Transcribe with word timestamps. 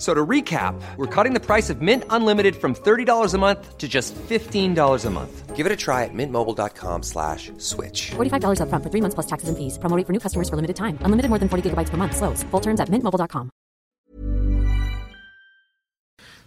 So 0.00 0.14
to 0.14 0.26
recap, 0.26 0.80
we're 0.96 1.14
cutting 1.14 1.34
the 1.34 1.44
price 1.44 1.68
of 1.68 1.82
Mint 1.82 2.04
Unlimited 2.08 2.56
from 2.56 2.74
$30 2.74 3.34
a 3.34 3.38
month 3.38 3.76
to 3.76 3.86
just 3.86 4.14
$15 4.14 5.04
a 5.04 5.10
month. 5.10 5.54
Give 5.54 5.66
it 5.66 5.72
a 5.72 5.76
try 5.76 6.04
at 6.04 6.14
mintmobile.com 6.14 7.02
slash 7.02 7.52
switch. 7.58 8.12
$45 8.16 8.60
upfront 8.64 8.82
for 8.82 8.88
three 8.88 9.02
months 9.02 9.14
plus 9.14 9.26
taxes 9.26 9.50
and 9.50 9.58
fees. 9.58 9.76
Promo 9.76 9.94
rate 9.96 10.06
for 10.06 10.14
new 10.14 10.18
customers 10.18 10.48
for 10.48 10.56
limited 10.56 10.76
time. 10.76 10.96
Unlimited 11.04 11.28
more 11.28 11.38
than 11.38 11.50
40 11.50 11.68
gigabytes 11.68 11.90
per 11.90 11.98
month. 11.98 12.16
Slows. 12.16 12.42
Full 12.50 12.60
terms 12.60 12.80
at 12.80 12.88
mintmobile.com. 12.88 13.50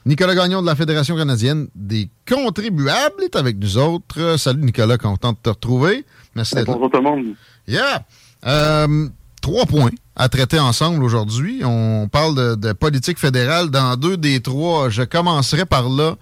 Nicolas 0.05 0.35
Gagnon 0.35 0.61
de 0.61 0.65
la 0.65 0.75
Fédération 0.75 1.15
canadienne 1.15 1.67
des 1.75 2.09
contribuables 2.27 3.23
est 3.23 3.35
avec 3.35 3.57
nous 3.57 3.77
autres. 3.77 4.35
Salut 4.37 4.63
Nicolas, 4.63 4.97
content 4.97 5.33
de 5.33 5.37
te 5.37 5.49
retrouver. 5.49 6.05
Merci 6.35 6.55
d'être 6.55 6.67
là. 6.69 6.73
Bonjour 6.73 6.89
tout 6.89 6.97
le 6.97 7.03
monde. 7.03 7.35
Yeah! 7.67 8.03
Euh, 8.45 9.07
trois 9.43 9.65
points 9.65 9.91
à 10.15 10.29
traiter 10.29 10.57
ensemble 10.57 11.03
aujourd'hui. 11.03 11.61
On 11.63 12.07
parle 12.07 12.57
de, 12.57 12.71
politique 12.71 13.19
fédérale 13.19 13.69
dans 13.69 13.95
deux 13.97 14.17
des 14.17 14.39
trois. 14.39 14.89
Je 14.89 15.03
commencerai 15.03 15.65
par 15.65 15.89
là 15.89 16.15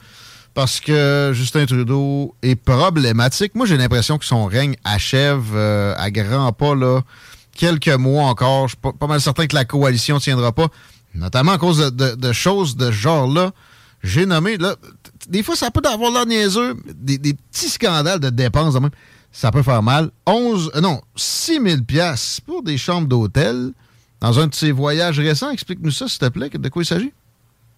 parce 0.56 0.82
que 0.82 1.32
Justin 1.34 1.66
Trudeau 1.66 2.36
est 2.42 2.56
problématique. 2.56 3.54
Moi, 3.56 3.68
j'ai 3.68 3.78
l'impression 3.78 4.18
que 4.18 4.26
son 4.26 4.46
règne 4.46 4.76
achève 4.84 5.44
euh, 5.54 5.94
à 5.98 6.10
grands 6.10 6.52
pas 6.52 6.76
là, 6.76 7.02
quelques 7.56 7.88
mois 7.90 8.26
encore. 8.26 8.68
Je 8.68 8.76
suis 8.76 8.94
pas, 9.00 9.08
mal 9.08 9.22
certain 9.22 9.46
que 9.46 9.56
la 9.56 9.66
coalition 9.66 10.16
ne 10.16 10.20
tiendra 10.20 10.52
pas, 10.52 10.68
notamment 11.14 11.54
à 11.54 11.58
cause 11.60 11.78
de, 11.94 12.34
choses 12.34 12.76
de 12.76 12.88
ce 12.88 12.92
genre-là. 12.92 13.52
J'ai 14.04 14.26
nommé, 14.26 14.58
là, 14.58 14.76
des 15.30 15.44
fois, 15.44 15.56
ça 15.56 15.70
peut 15.70 15.82
avoir 15.86 16.12
l'air 16.12 16.26
niaiseux, 16.26 16.76
des, 16.96 17.20
des 17.20 17.36
petits 17.36 17.70
scandales 17.70 18.20
de 18.20 18.32
dépenses 18.32 18.74
même. 18.74 18.90
Ça 19.32 19.52
peut 19.52 19.64
faire 19.64 19.82
mal. 19.82 20.10
11, 20.26 20.72
euh, 20.76 20.82
non, 20.82 21.02
6 21.16 21.60
000 21.62 21.82
piastres 21.88 22.42
pour 22.46 22.64
des 22.64 22.78
chambres 22.78 23.08
d'hôtel 23.08 23.72
dans 24.20 24.40
un 24.40 24.48
de 24.48 24.54
ses 24.54 24.72
voyages 24.72 25.20
récents. 25.20 25.52
Explique-nous 25.52 25.92
ça, 25.92 26.08
s'il 26.08 26.20
te 26.20 26.28
plaît. 26.30 26.50
De 26.50 26.70
quoi 26.70 26.84
il 26.84 26.86
s'agit? 26.86 27.14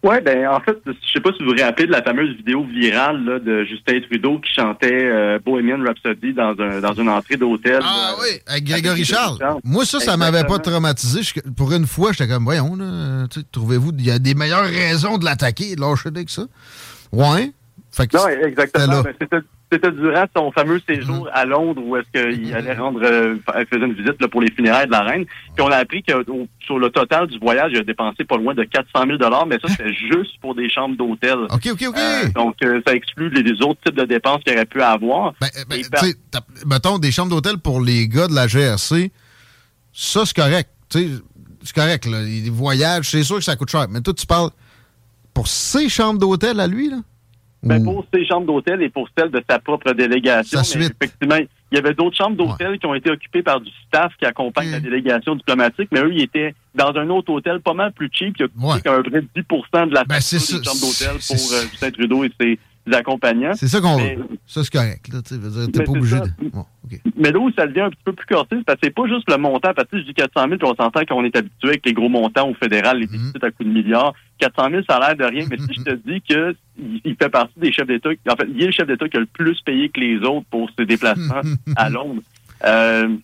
Ouais, 0.04 0.20
ben 0.20 0.46
en 0.50 0.60
fait, 0.60 0.78
je 0.86 0.92
sais 1.14 1.22
pas 1.22 1.30
si 1.32 1.42
vous 1.42 1.52
vous 1.56 1.64
rappelez 1.64 1.88
de 1.88 1.92
la 1.94 2.04
fameuse 2.04 2.36
vidéo 2.36 2.66
virale 2.66 3.24
là, 3.24 3.40
de 3.40 3.64
Justin 3.64 4.02
Trudeau 4.02 4.38
qui 4.40 4.52
chantait 4.54 4.90
euh, 5.06 5.40
Bohemian 5.40 5.82
Rhapsody 5.82 6.34
dans 6.34 6.54
un 6.60 6.82
dans 6.82 6.94
une 6.94 7.08
entrée 7.08 7.38
d'hôtel. 7.38 7.80
Ah 7.82 8.12
là. 8.12 8.16
oui, 8.22 8.38
avec 8.46 8.66
Grégory 8.66 9.06
Charles. 9.06 9.38
Moi, 9.64 9.86
ça, 9.86 10.02
ça 10.02 10.18
m'avait 10.18 10.44
pas 10.44 10.60
traumatisé. 10.60 11.24
Je- 11.24 11.40
pour 11.52 11.72
une 11.72 11.88
fois, 11.88 12.12
j'étais 12.12 12.28
comme, 12.28 12.44
voyons, 12.44 12.76
là, 12.76 13.28
tu 13.30 13.40
sais, 13.40 13.46
trouvez-vous, 13.50 13.94
il 13.98 14.06
y 14.06 14.12
a 14.12 14.20
des 14.20 14.36
meilleures 14.36 14.66
raisons 14.66 15.18
de 15.18 15.24
l'attaquer 15.24 15.72
et 15.72 15.76
de 15.78 15.82
lâcher 15.82 16.12
que 16.12 16.32
ça. 16.32 16.48
Ouais. 17.14 17.54
Fait 17.90 18.08
que 18.08 18.18
Non, 18.18 18.28
exactement. 18.46 19.04
C'était 19.74 19.92
durant 19.92 20.26
son 20.36 20.52
fameux 20.52 20.78
Mm-hmm. 20.78 20.96
séjour 20.96 21.30
à 21.34 21.46
Londres 21.46 21.82
où 21.86 21.96
est-ce 21.98 22.10
qu'il 22.12 22.54
allait 22.54 22.74
rendre, 22.76 23.00
euh, 23.04 23.36
il 23.60 23.66
faisait 23.68 23.86
une 23.86 23.94
visite 23.94 24.22
là, 24.22 24.28
pour 24.28 24.42
les 24.42 24.52
funérailles 24.52 24.88
de 24.88 24.92
la 24.92 25.02
reine. 25.02 25.26
Puis 25.26 25.62
on 25.66 25.68
a 25.72 25.78
appris 25.78 26.04
que 26.04 26.14
au- 26.30 26.48
sur 26.66 26.80
le 26.80 26.90
total 26.90 27.28
du 27.28 27.38
voyage, 27.40 27.72
il 27.74 27.80
a 27.80 27.84
dépensé 27.84 28.24
pas 28.24 28.38
loin 28.38 28.54
de 28.54 28.64
400 28.64 29.06
000 29.06 29.18
dollars, 29.18 29.46
mais 29.46 29.58
ça 29.62 29.68
c'était 29.70 29.94
juste 30.12 30.40
pour 30.42 30.56
des 30.56 30.70
chambres 30.70 30.96
d'hôtel. 30.98 31.38
OK, 31.52 31.68
OK, 31.72 31.84
OK. 31.90 31.98
Euh, 31.98 32.30
donc 32.36 32.56
euh, 32.64 32.82
ça 32.86 32.94
exclut 32.94 33.30
les, 33.30 33.44
les 33.44 33.62
autres 33.62 33.80
types 33.86 33.96
de 33.96 34.06
dépenses 34.06 34.42
qu'il 34.44 34.54
aurait 34.54 34.66
pu 34.66 34.82
avoir. 34.82 35.34
Ben, 35.42 35.48
ben, 35.70 35.82
par- 35.92 36.42
mettons, 36.66 36.98
des 37.00 37.12
chambres 37.12 37.30
d'hôtel 37.32 37.58
pour 37.58 37.82
les 37.82 38.08
gars 38.08 38.28
de 38.28 38.34
la 38.36 38.48
GRC, 38.48 39.12
ça, 39.92 40.26
c'est 40.26 40.36
correct. 40.36 40.70
C'est 40.90 41.74
correct, 41.76 42.06
là. 42.06 42.22
Les 42.22 42.50
voyages, 42.50 43.10
c'est 43.10 43.24
sûr 43.24 43.38
que 43.38 43.44
ça 43.44 43.56
coûte 43.56 43.70
cher. 43.70 43.88
Mais 43.90 44.02
toi, 44.02 44.14
tu 44.14 44.26
parles 44.26 44.50
pour 45.34 45.48
ses 45.48 45.88
chambres 45.90 46.20
d'hôtel 46.20 46.60
à 46.60 46.68
lui, 46.68 46.90
là? 46.90 46.98
Ben, 47.64 47.82
Ou- 47.82 47.86
pour 47.86 48.06
ses 48.14 48.26
chambres 48.26 48.46
d'hôtel 48.46 48.82
et 48.82 48.90
pour 48.90 49.08
celles 49.18 49.32
de 49.32 49.42
sa 49.50 49.58
propre 49.60 49.94
délégation. 49.94 50.64
Sa 50.64 50.78
Mais 50.80 50.86
effectivement, 50.88 51.38
il 51.38 51.76
y 51.76 51.78
avait 51.78 51.94
d'autres 51.94 52.18
chambres 52.18 52.36
d'hôtel 52.36 52.78
qui 52.78 52.86
ont 52.86 52.94
été 52.94 53.10
occupées 53.10 53.42
par 53.42 53.62
du 53.62 53.72
staff 53.88 54.12
qui 54.20 54.26
accompagne 54.26 54.70
la 54.72 54.80
délégation 54.82 55.36
diplomatique, 55.36 55.88
mais 55.92 56.02
eux, 56.02 56.12
ils 56.14 56.24
étaient 56.24 56.54
dans 56.76 56.94
un 56.96 57.10
autre 57.10 57.32
hôtel 57.32 57.62
pas 57.62 57.74
mal 57.74 57.92
plus 57.94 58.10
cheap, 58.12 58.36
qui 58.36 58.44
a 58.44 58.48
coûté 58.48 58.90
Ouais. 58.90 59.04
peu 59.04 59.10
près 59.10 59.22
10 59.22 59.90
de 59.90 59.94
la 59.94 60.04
Ben, 60.04 60.16
facture 60.20 60.60
des 60.60 60.66
chambres 60.66 60.82
d'hôtel 60.82 61.14
pour 61.26 61.54
euh, 61.54 61.62
Justin 61.72 61.92
Trudeau 61.92 62.24
et 62.26 62.32
ses 62.40 62.60
accompagnants. 62.92 63.54
C'est 63.56 63.68
ça 63.68 63.80
qu'on 63.80 63.98
veut. 63.98 64.18
Ça, 64.46 64.64
c'est 64.64 64.72
correct, 64.74 65.08
là. 65.14 65.20
Veux 65.32 65.50
dire, 65.50 65.72
t'es 65.72 65.84
pas 65.84 65.92
obligé 65.92 66.18
ça. 66.18 66.24
de. 66.26 66.50
Bon. 66.50 66.66
Mais 67.16 67.32
là 67.32 67.40
où 67.40 67.50
ça 67.54 67.66
devient 67.66 67.82
un 67.82 67.90
petit 67.90 68.04
peu 68.04 68.14
plus 68.14 68.26
corsé, 68.26 68.50
c'est 68.52 68.64
parce 68.66 68.80
que 68.80 68.88
c'est 68.88 68.94
pas 68.94 69.08
juste 69.08 69.30
le 69.30 69.38
montant. 69.38 69.74
Parce 69.74 69.88
que 69.88 69.98
je 70.00 70.04
dis 70.04 70.14
400 70.14 70.48
000, 70.50 70.58
puis 70.58 70.68
on 70.70 70.76
s'entend 70.76 71.06
qu'on 71.06 71.24
est 71.24 71.36
habitué 71.36 71.70
avec 71.70 71.86
les 71.86 71.94
gros 71.94 72.10
montants 72.10 72.50
au 72.50 72.54
fédéral, 72.54 73.00
les 73.00 73.06
Mhm. 73.08 73.12
déficits 73.14 73.38
à 73.46 73.52
coups 73.52 73.70
de 73.70 73.74
milliards. 73.74 74.14
400 74.40 74.70
000, 74.70 74.82
ça 74.88 74.98
a 74.98 75.08
l'air 75.14 75.16
de 75.30 75.34
rien. 75.34 75.46
Mais 75.50 75.58
si 75.58 75.74
je 75.78 75.82
te 75.84 75.96
dis 76.10 76.22
que 76.22 76.56
il 77.06 77.16
fait 77.16 77.30
partie 77.30 77.58
des 77.58 77.72
chefs 77.72 77.88
d'État, 77.88 78.10
en 78.30 78.36
fait, 78.36 78.48
il 78.54 78.62
est 78.62 78.66
le 78.68 78.72
chef 78.74 78.88
d'État 78.88 79.08
qui 79.08 79.18
a 79.18 79.22
le 79.22 79.26
plus 79.28 79.60
payé 79.62 79.90
que 79.90 80.00
les 80.00 80.18
autres 80.18 80.46
pour 80.52 80.70
ses 80.78 80.86
déplacements 80.86 81.42
à 81.78 81.90
Londres. 81.90 82.22
Euh, 82.66 83.16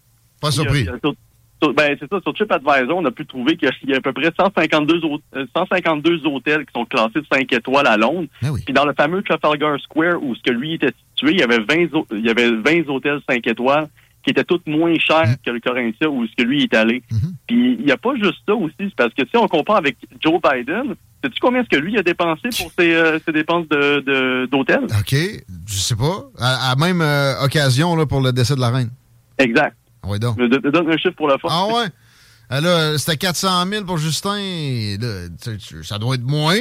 Pas 0.42 0.52
surpris. 0.52 0.80
il 0.81 0.86
y 0.86 0.90
a- 0.90 0.92
sur- 0.94 1.00
sur- 1.12 1.16
ben, 1.62 1.97
c'est 2.00 2.09
ça, 2.09 2.20
sur 2.22 2.34
TripAdvisor, 2.34 2.97
on 2.97 3.06
a 3.06 3.12
pu 3.12 3.25
trouver 3.25 3.58
qu'il 3.58 3.70
y 3.88 3.94
a 3.94 3.97
à 3.97 4.02
peu 4.02 4.14
près 4.14 4.31
152, 4.40 5.00
hôt- 5.03 5.20
euh, 5.36 5.46
152 5.56 6.25
hôtels 6.25 6.66
qui 6.66 6.72
sont 6.74 6.86
classés 6.86 7.20
de 7.22 7.25
5 7.31 7.52
étoiles 7.52 7.88
à 7.88 7.97
Londres. 7.97 8.28
Ben 8.42 8.50
oui. 8.52 8.62
Puis 8.66 8.74
dans 8.74 8.86
le 8.86 8.94
fameux 8.94 9.22
Trafalgar 9.24 9.80
Square 9.81 10.24
où 10.24 10.36
ce 10.36 10.42
que 10.42 10.52
lui 10.52 10.75
était 10.75 10.94
situé, 11.16 11.31
il 11.34 11.40
y 11.40 11.44
avait 11.44 11.59
20, 11.59 11.94
hô- 11.94 12.08
il 12.12 12.25
y 12.25 12.30
avait 12.30 12.50
20 12.52 12.88
hôtels 12.90 13.19
5 13.30 13.46
étoiles 13.48 13.88
qui 14.24 14.31
étaient 14.31 14.44
tous 14.44 14.59
moins 14.68 14.94
chers 15.00 15.28
Mm. 15.28 15.36
que 15.46 15.52
le 15.52 15.59
Corinthia 15.59 16.09
où 16.09 16.25
ce 16.28 16.31
que 16.38 16.44
lui 16.44 16.64
est 16.64 16.74
allé. 16.74 17.03
Mhm. 17.12 17.34
Puis 17.48 17.74
il 17.80 17.86
n'y 17.86 17.92
a 17.92 17.98
pas 17.98 18.16
juste 18.16 18.40
ça 18.48 18.53
aussi, 18.53 18.74
c'est 18.80 18.96
parce 18.96 19.14
que 19.14 19.24
si 19.25 19.38
on 19.38 19.48
compare 19.48 19.78
avec 19.78 19.96
Joe 20.22 20.42
Biden, 20.42 20.96
sais-tu 21.24 21.40
combien 21.42 21.62
est-ce 21.62 21.69
que 21.69 21.81
lui 21.81 21.98
a 21.98 22.03
dépensé 22.03 22.50
pour 22.58 22.69
ses, 22.78 22.94
euh, 22.94 23.18
ses 23.25 23.31
dépenses 23.31 23.68
de, 23.69 24.02
de-? 24.02 24.50
OK. 25.00 25.44
Je 25.68 25.74
sais 25.74 25.96
pas. 25.96 26.24
À, 26.38 26.72
à 26.72 26.75
même 26.75 27.02
euh, 27.02 27.34
occasion, 27.44 27.96
là, 27.96 28.06
pour 28.06 28.22
le 28.22 28.31
décès 28.34 28.56
de 28.56 28.59
la 28.62 28.69
reine. 28.69 28.90
Exact. 29.38 29.75
Oui, 30.06 30.20
donc. 30.20 30.38
Je 30.40 30.46
te 30.46 30.68
donne 30.70 30.90
un 30.92 30.98
chiffre 30.98 31.16
pour 31.16 31.28
la 31.28 31.38
force. 31.38 31.54
Ah 31.56 31.68
ouais? 31.74 31.88
Ah, 32.50 32.62
là, 32.62 32.98
c'était 32.98 33.18
400 33.18 33.66
000 33.68 33.86
pour 33.86 33.98
Justin. 33.98 34.38
Là, 35.00 35.28
tu 35.42 35.52
sais, 35.52 35.58
tu- 35.58 35.84
ça 35.84 36.00
doit 36.00 36.16
être 36.16 36.24
moins. 36.24 36.56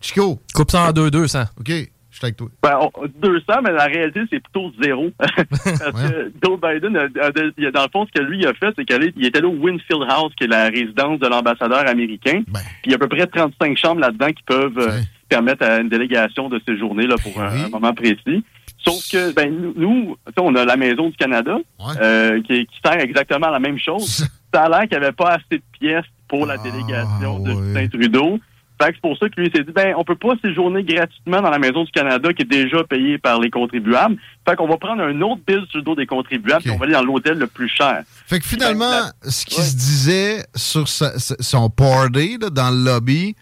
Chico, 0.00 0.40
Coupe 0.54 0.70
ça 0.70 0.88
en 0.88 0.92
deux, 0.92 1.10
200. 1.10 1.42
OK, 1.60 1.68
je 1.68 1.74
suis 1.74 1.88
avec 2.22 2.36
toi. 2.36 2.48
Ben, 2.62 2.78
on- 2.80 3.06
200, 3.20 3.42
mais 3.62 3.72
la 3.72 3.84
réalité, 3.84 4.20
c'est 4.30 4.40
plutôt 4.40 4.72
zéro. 4.82 5.10
Parce 5.18 5.32
que 5.32 6.32
Joe 6.42 6.58
Biden, 6.60 6.96
a, 6.96 7.02
a- 7.26 7.30
il 7.58 7.66
a- 7.66 7.70
dans 7.72 7.82
le 7.82 7.88
fond, 7.92 8.06
ce 8.06 8.18
que 8.18 8.24
lui 8.24 8.46
a 8.46 8.54
fait, 8.54 8.72
c'est 8.78 8.84
qu'il 8.86 9.12
il 9.16 9.26
était 9.26 9.40
là 9.42 9.48
au 9.48 9.52
Winfield 9.56 10.02
House, 10.08 10.32
qui 10.38 10.44
est 10.44 10.48
la 10.48 10.68
résidence 10.70 11.18
de 11.20 11.26
l'ambassadeur 11.26 11.86
américain. 11.88 12.42
Ben, 12.48 12.60
Puis 12.82 12.86
il 12.86 12.90
y 12.92 12.94
a 12.94 12.96
à 12.96 12.98
peu 12.98 13.08
près 13.08 13.26
35 13.26 13.76
chambres 13.76 14.00
là-dedans 14.00 14.28
qui 14.28 14.42
peuvent 14.46 14.78
euh, 14.78 14.86
Ouais. 14.98 15.02
permettre 15.28 15.64
à 15.66 15.78
une 15.80 15.88
délégation 15.90 16.48
de 16.48 16.58
séjourner 16.66 17.06
là, 17.06 17.16
pour 17.22 17.34
Ben 17.34 17.42
un, 17.48 17.54
oui. 17.54 17.62
un 17.66 17.68
moment 17.68 17.92
précis. 17.92 18.42
Sauf 18.86 19.08
que 19.10 19.32
ben, 19.32 19.72
nous, 19.76 20.16
on 20.38 20.54
a 20.54 20.64
la 20.64 20.76
Maison 20.76 21.08
du 21.08 21.16
Canada 21.16 21.56
ouais. 21.80 21.94
euh, 22.00 22.42
qui, 22.42 22.66
qui 22.66 22.76
sert 22.84 23.00
exactement 23.00 23.46
à 23.48 23.52
la 23.52 23.60
même 23.60 23.78
chose. 23.78 24.26
Ça 24.54 24.64
a 24.64 24.68
l'air 24.68 24.80
qu'il 24.82 24.90
n'y 24.98 25.04
avait 25.04 25.12
pas 25.12 25.30
assez 25.32 25.58
de 25.58 25.62
pièces 25.78 26.04
pour 26.28 26.46
la 26.46 26.54
Ah, 26.58 26.62
délégation 26.62 27.38
de 27.40 27.52
ouais. 27.52 27.64
Justin 27.64 27.88
Trudeau. 27.88 28.38
Fait 28.82 28.88
que 28.88 28.94
c'est 28.96 29.00
pour 29.02 29.16
ça 29.16 29.28
que 29.28 29.40
lui 29.40 29.50
s'est 29.54 29.62
dit, 29.62 29.70
ben, 29.72 29.94
on 29.96 30.02
peut 30.04 30.16
pas 30.16 30.34
séjourner 30.42 30.82
gratuitement 30.82 31.40
dans 31.40 31.50
la 31.50 31.58
Maison 31.60 31.84
du 31.84 31.90
Canada 31.92 32.32
qui 32.32 32.42
est 32.42 32.44
déjà 32.44 32.82
payée 32.84 33.18
par 33.18 33.40
les 33.40 33.48
contribuables. 33.48 34.16
Fait 34.48 34.56
qu'on 34.56 34.66
va 34.66 34.76
prendre 34.78 35.00
un 35.02 35.20
autre 35.22 35.40
bill 35.46 35.62
sur 35.70 35.78
le 35.78 35.82
dos 35.82 35.94
des 35.94 36.06
contribuables 36.06 36.62
puis 36.62 36.70
on 36.72 36.76
va 36.76 36.84
aller 36.84 36.94
dans 36.94 37.04
l'hôtel 37.04 37.38
le 37.38 37.46
plus 37.46 37.68
cher. 37.68 38.02
Fait 38.26 38.40
que 38.40 38.44
finalement, 38.44 39.10
ce 39.22 39.46
qui 39.46 39.60
ouais. 39.60 39.62
se 39.66 39.76
disait 39.76 40.44
sur 40.56 40.88
sa- 40.88 41.16
son 41.18 41.70
party 41.70 42.36
là, 42.40 42.50
dans 42.50 42.70
le 42.70 42.84
lobby, 42.84 43.36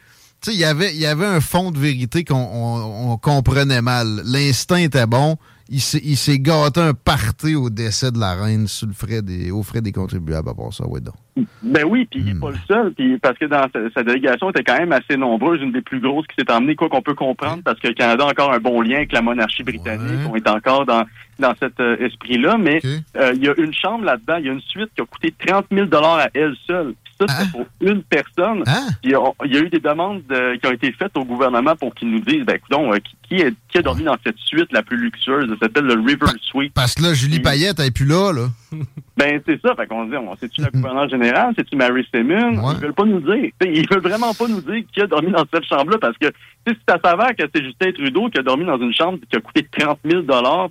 il 0.49 0.59
y 0.59 0.65
avait- 0.65 0.95
y 0.97 1.07
avait 1.07 1.27
un 1.27 1.41
fond 1.41 1.71
de 1.71 1.79
vérité 1.79 2.25
qu'on 2.25 2.35
on- 2.37 3.13
on 3.13 3.17
comprenait 3.19 3.83
mal. 3.83 4.23
L'instinct 4.25 4.77
était 4.77 5.07
bon. 5.07 5.37
Il 5.69 5.81
s'est 5.81 6.39
gâté 6.39 6.81
un 6.81 6.93
party 6.95 7.55
au 7.55 7.71
décès 7.71 8.11
de 8.11 8.19
la 8.19 8.35
reine 8.35 8.67
sous 8.69 8.87
le 8.87 8.93
frais 8.93 9.23
des, 9.23 9.51
aux 9.51 9.63
frais 9.63 9.81
des 9.81 9.93
contribuables 9.93 10.49
à 10.49 10.55
part 10.55 10.73
ça. 10.73 10.87
Ouais, 10.87 11.01
donc. 11.01 11.15
Ben 11.63 11.85
oui, 11.89 12.07
puis 12.11 12.21
il 12.21 12.27
n'est 12.27 12.35
Hmm. 12.35 12.41
pas 12.41 12.51
le 12.51 12.57
seul, 12.69 12.93
puis 12.93 13.17
parce 13.19 13.39
que 13.39 13.47
dans 13.47 13.67
sa, 13.73 13.91
sa 13.95 14.03
délégation 14.03 14.51
était 14.51 14.63
quand 14.63 14.77
même 14.79 14.93
assez 14.93 15.17
nombreuse, 15.17 15.63
une 15.63 15.73
des 15.73 15.81
plus 15.81 15.99
grosses 16.01 16.27
qui 16.27 16.35
s'est 16.39 16.53
emmenée, 16.53 16.75
quoi 16.75 16.91
qu'on 16.91 17.01
peut 17.01 17.15
comprendre, 17.15 17.63
parce 17.65 17.81
que 17.81 17.89
le 17.89 17.95
Canada 17.95 18.25
a 18.27 18.31
encore 18.31 18.53
un 18.53 18.59
bon 18.59 18.83
lien 18.83 18.97
avec 18.97 19.13
la 19.13 19.23
monarchie 19.23 19.63
britannique, 19.63 20.27
Ouais. 20.27 20.31
on 20.31 20.37
est 20.37 20.49
encore 20.49 20.85
dans 20.85 21.05
dans 21.39 21.55
cet 21.59 21.81
euh, 21.81 21.97
esprit-là, 21.99 22.57
mais 22.59 22.81
euh, 23.17 23.33
il 23.35 23.43
y 23.43 23.49
a 23.49 23.55
une 23.59 23.73
chambre 23.75 24.05
là-dedans, 24.05 24.37
il 24.37 24.47
y 24.47 24.49
a 24.49 24.53
une 24.53 24.61
suite 24.61 24.91
qui 24.95 25.01
a 25.01 25.05
coûté 25.07 25.35
30 25.45 25.65
000 25.73 25.89
à 25.93 26.29
elle 26.35 26.55
seule. 26.69 26.93
Puis 27.03 27.15
ça, 27.19 27.27
c'est 27.27 27.43
Hein? 27.45 27.49
pour 27.51 27.67
une 27.81 28.03
personne. 28.05 28.63
Hein? 28.67 28.87
On- 29.17 29.35
il 29.47 29.53
y 29.55 29.57
a 29.57 29.61
eu 29.61 29.69
des 29.69 29.81
demandes 29.81 30.23
qui 30.29 30.67
ont 30.69 30.73
été 30.73 30.93
faites 30.93 31.17
au 31.17 31.25
gouvernement 31.25 31.75
pour 31.75 31.95
qu'ils 31.97 32.11
nous 32.11 32.21
disent, 32.21 32.45
ben 32.45 32.57
écoutons, 32.57 32.93
euh, 32.93 32.99
qui, 32.99 33.17
qui, 33.29 33.35
est- 33.43 33.55
qui 33.71 33.79
a 33.79 33.83
dormi 33.83 34.05
dans 34.05 34.17
cette 34.25 34.39
suite 34.39 34.71
la 34.73 34.83
plus 34.85 34.99
luxueuse? 34.99 35.49
Ça 35.49 35.57
s'appelle 35.63 35.87
le 35.87 35.95
River 35.95 36.27
Suite. 36.43 36.75
Parce 36.75 36.95
que 36.95 37.03
là, 37.03 37.15
Julie. 37.15 37.41
Payette, 37.41 37.81
elle 37.81 37.87
est 37.87 37.91
plus 37.91 38.05
là, 38.07 38.31
là. 38.33 38.47
Ben, 39.17 39.41
c'est 39.45 39.61
ça. 39.63 39.75
Fait 39.75 39.87
qu'on 39.89 40.05
se 40.07 40.11
dit, 40.11 40.17
on- 40.17 40.37
c'est-tu 40.39 40.61
la 40.61 40.71
gouverneure 40.71 41.09
générale? 41.09 41.22
C'est-tu 41.57 41.77
Mary 41.77 42.07
Simmons? 42.13 42.63
Ouais. 42.63 42.75
Ils 42.75 42.81
veulent 42.81 42.95
pas 42.95 43.05
nous 43.05 43.21
dire. 43.21 43.51
T'sais, 43.59 43.73
ils 43.73 43.89
veulent 43.89 44.03
vraiment 44.03 44.35
pas 44.35 44.49
nous 44.49 44.61
dire 44.61 44.83
qui 44.93 45.01
a 45.01 45.07
dormi 45.07 45.31
dans 45.31 45.45
cette 45.53 45.65
chambre-là 45.65 45.99
parce 45.99 46.17
que, 46.19 46.27
si 46.67 46.75
ça 46.89 46.99
s'avère 47.03 47.35
que 47.37 47.45
c'est 47.55 47.65
Justin 47.65 47.93
Trudeau 47.93 48.29
qui 48.29 48.39
a 48.39 48.43
dormi 48.43 48.65
dans 48.65 48.79
une 48.79 48.95
chambre 48.95 49.19
qui 49.31 49.37
a 49.37 49.41
coûté 49.41 49.67
30 49.79 49.99
000 50.05 50.23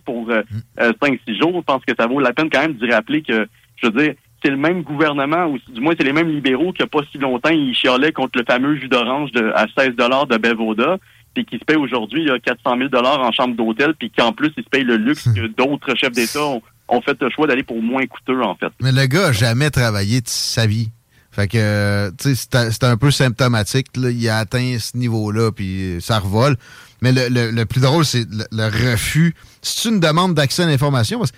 pour 0.05 0.29
euh, 0.29 0.41
euh, 0.79 0.93
5-6 1.01 1.39
jours, 1.39 1.55
je 1.55 1.61
pense 1.61 1.83
que 1.85 1.93
ça 1.97 2.07
vaut 2.07 2.19
la 2.19 2.33
peine 2.33 2.49
quand 2.49 2.61
même 2.61 2.73
d'y 2.73 2.91
rappeler 2.91 3.21
que, 3.21 3.47
je 3.77 3.87
veux 3.87 3.93
dire, 3.93 4.13
c'est 4.43 4.49
le 4.49 4.57
même 4.57 4.81
gouvernement, 4.81 5.45
ou 5.45 5.59
du 5.71 5.81
moins 5.81 5.93
c'est 5.97 6.05
les 6.05 6.13
mêmes 6.13 6.29
libéraux 6.29 6.71
qui, 6.73 6.81
il 6.81 6.83
a 6.83 6.87
pas 6.87 7.01
si 7.11 7.17
longtemps, 7.17 7.51
ils 7.51 7.75
chialaient 7.75 8.11
contre 8.11 8.39
le 8.39 8.45
fameux 8.45 8.75
jus 8.75 8.87
d'orange 8.87 9.29
à 9.55 9.67
16 9.77 9.95
de 9.95 10.37
Bevoda, 10.37 10.97
puis 11.33 11.45
qui 11.45 11.57
se 11.57 11.63
paye 11.63 11.77
aujourd'hui 11.77 12.25
là, 12.25 12.39
400 12.39 12.77
000 12.77 13.05
en 13.05 13.31
chambre 13.31 13.55
d'hôtel, 13.55 13.93
puis 13.97 14.11
qu'en 14.11 14.31
plus, 14.31 14.51
ils 14.57 14.63
se 14.63 14.69
payent 14.69 14.83
le 14.83 14.97
luxe 14.97 15.29
que 15.33 15.47
d'autres 15.47 15.95
chefs 15.95 16.11
d'État 16.11 16.43
ont, 16.43 16.61
ont 16.91 17.01
fait 17.01 17.19
le 17.21 17.29
choix 17.29 17.47
d'aller 17.47 17.63
pour 17.63 17.81
moins 17.81 18.05
coûteux, 18.05 18.41
en 18.43 18.55
fait. 18.55 18.71
Mais 18.81 18.91
le 18.91 19.05
gars 19.07 19.27
a 19.27 19.31
jamais 19.31 19.69
travaillé 19.69 20.21
de 20.21 20.27
sa 20.27 20.67
vie. 20.67 20.91
Fait 21.31 21.47
que, 21.47 22.11
tu 22.17 22.35
sais, 22.35 22.49
c'est 22.71 22.83
un- 22.83 22.97
peu 22.97 23.09
symptomatique. 23.09 23.87
Il 23.95 24.27
a 24.29 24.37
atteint 24.37 24.77
ce 24.77 24.97
niveau-là, 24.97 25.51
puis 25.51 25.97
ça 26.01 26.19
revole. 26.19 26.57
Mais 27.01 27.13
le, 27.13 27.63
plus 27.63 27.79
drôle, 27.79 28.05
c'est 28.05 28.29
le, 28.29 28.45
le 28.51 28.65
refus. 28.65 29.33
C'est 29.61 29.89
une 29.89 29.99
demande 29.99 30.33
d'accès 30.33 30.63
à 30.63 30.67
l'information, 30.67 31.19
parce 31.19 31.31
que 31.31 31.37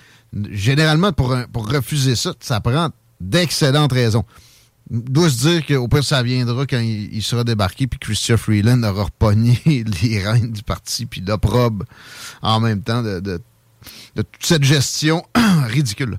généralement, 0.52 1.12
pour, 1.12 1.36
refuser 1.56 2.16
ça, 2.16 2.34
ça 2.40 2.60
prend 2.60 2.90
d'excellentes 3.22 3.94
raisons. 3.94 4.26
Doit 4.90 5.30
se 5.30 5.48
dire 5.48 5.66
qu'au 5.66 5.88
pire, 5.88 6.04
ça 6.04 6.24
viendra 6.24 6.66
quand 6.66 6.80
il, 6.80 7.22
sera 7.22 7.44
débarqué, 7.44 7.88
puis 7.88 8.00
Christian 8.00 8.38
Freeland 8.38 8.84
aura 8.84 9.04
repogné 9.04 9.58
les 9.66 10.24
rênes 10.24 10.52
du 10.52 10.64
parti, 10.64 11.06
puis 11.06 11.22
l'opprobe 11.22 11.84
en 12.42 12.60
même 12.60 12.82
temps 12.82 13.02
de, 13.02 13.40
de 14.16 14.22
toute 14.22 14.46
cette 14.46 14.64
gestion 14.64 15.24
ridicule. 15.68 16.18